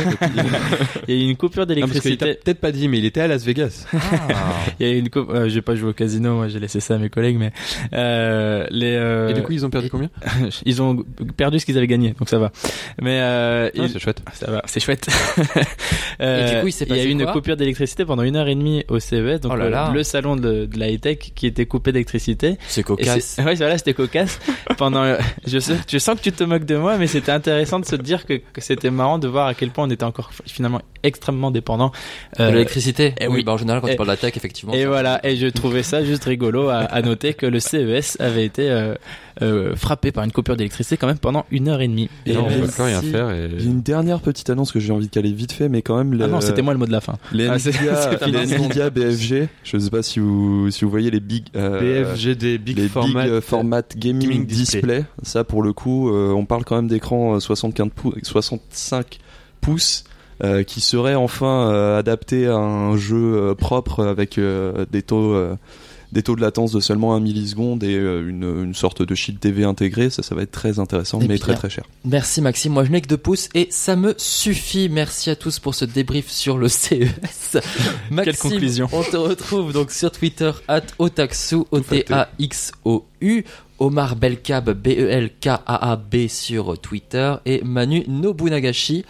[1.07, 2.34] Il y a eu une coupure d'électricité.
[2.42, 3.86] peut-être pas dit, mais il était à Las Vegas.
[3.92, 3.99] Ah.
[4.80, 5.30] Il y a eu une coupe.
[5.30, 7.53] euh, j'ai pas joué au casino, moi j'ai laissé ça à mes collègues, mais
[7.92, 8.97] euh, les.
[8.97, 10.09] euh, Et du coup, ils ont perdu combien
[10.64, 11.05] ils ont
[11.36, 12.51] perdu ce qu'ils avaient gagné, donc ça va.
[13.01, 14.22] Mais euh, Ah, il- C'est chouette.
[14.32, 15.07] Ça va, c'est chouette.
[16.20, 18.49] Et du coup, il s'est y a passé eu une coupure d'électricité pendant une heure
[18.49, 19.90] et demie au CES, donc Oh là le- là.
[19.95, 22.59] le salon de, de la high-tech qui était coupé d'électricité.
[22.68, 23.24] C'est Et cocasse.
[23.24, 24.39] c'est- Ouais, voilà, c'était cocasse.
[24.76, 25.16] pendant,
[25.47, 27.97] je sais, je sens que tu te moques de moi, mais c'était intéressant de se
[27.97, 31.51] dire que, que c'était marrant de voir à quel point on était encore finalement extrêmement
[31.51, 31.93] dépendant.
[32.39, 33.45] De Euh, l'électricité eh Oui, oui.
[33.45, 34.72] bah en général, quand Et- tu parles d'attaque, effectivement.
[34.74, 38.45] et voilà, et je trouvais ça juste rigolo à, à noter que le CES avait
[38.45, 38.95] été euh,
[39.43, 42.09] euh, frappé par une coupure d'électricité quand même pendant une heure et demie.
[42.26, 43.30] Et Et, Non, on peut euh, plus rien si- faire.
[43.30, 43.51] Et...
[43.59, 46.18] J'ai une dernière petite annonce que j'ai envie de caler vite fait, mais quand même.
[46.22, 47.14] ah non, c'était moi le mot de la fin.
[47.32, 51.20] Les Ah, Nvidia, les Nvidia BFG, je sais pas si vous, si vous voyez les
[51.25, 53.25] big, euh, BFGD, Big les Format.
[53.25, 54.81] big euh, format gaming, gaming display.
[54.81, 55.05] display.
[55.22, 59.18] Ça, pour le coup, euh, on parle quand même d'écran euh, 75 pou- 65
[59.61, 60.05] pouces.
[60.43, 65.33] euh, qui serait enfin euh, adapté à un jeu euh, propre avec euh, des taux
[65.33, 65.55] euh,
[66.15, 69.41] des taux de latence de seulement 1 milliseconde et euh, une, une sorte de shield
[69.41, 72.73] TV intégré ça ça va être très intéressant Et mais très très cher Merci Maxime,
[72.73, 74.89] moi je n'ai que deux pouces et ça me suffit.
[74.89, 77.59] Merci à tous pour ce débrief sur le CES.
[78.11, 78.89] Maxime, conclusion.
[78.93, 81.65] on te retrouve donc sur Twitter at Otaxu,
[83.23, 83.45] O-T-A-X-O-U.
[83.81, 89.05] Omar Belkab, B-E-L-K-A-A-B sur Twitter et Manu Nobunagashi.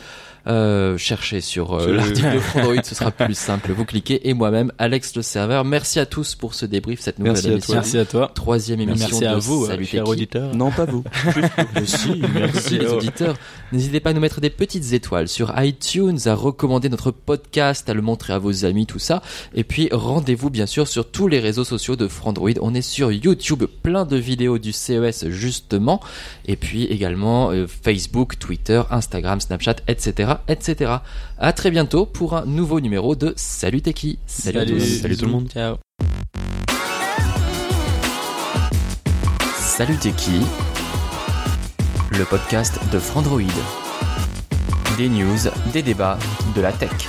[0.46, 3.72] Euh, cherchez sur euh, l'article de Frandroid, ce sera plus simple.
[3.72, 5.64] Vous cliquez et moi-même, Alex le serveur.
[5.64, 7.66] Merci à tous pour ce débrief, cette nouvelle Merci à émission.
[7.72, 7.74] toi.
[7.76, 8.30] Merci à toi.
[8.34, 10.54] Troisième émission Merci de à vous, Salut chers auditeurs.
[10.54, 11.02] non pas vous
[11.86, 13.36] si, merci les auditeurs.
[13.72, 17.94] N'hésitez pas à nous mettre des petites étoiles sur iTunes, à recommander notre podcast, à
[17.94, 19.22] le montrer à vos amis, tout ça.
[19.54, 22.50] Et puis rendez-vous bien sûr sur tous les réseaux sociaux de Frandroid.
[22.60, 26.00] On est sur YouTube, plein de vidéos du CES justement.
[26.46, 30.92] Et puis également euh, Facebook, Twitter, Instagram, Snapchat, etc., etc.
[31.38, 34.18] À très bientôt pour un nouveau numéro de Salut Techie.
[34.26, 35.00] Salut, à tous.
[35.00, 35.48] Salut tout le monde.
[35.48, 35.76] Ciao.
[39.56, 39.98] Salut
[42.18, 43.40] le podcast de Frandroid.
[44.96, 46.18] Des news, des débats,
[46.54, 47.08] de la tech.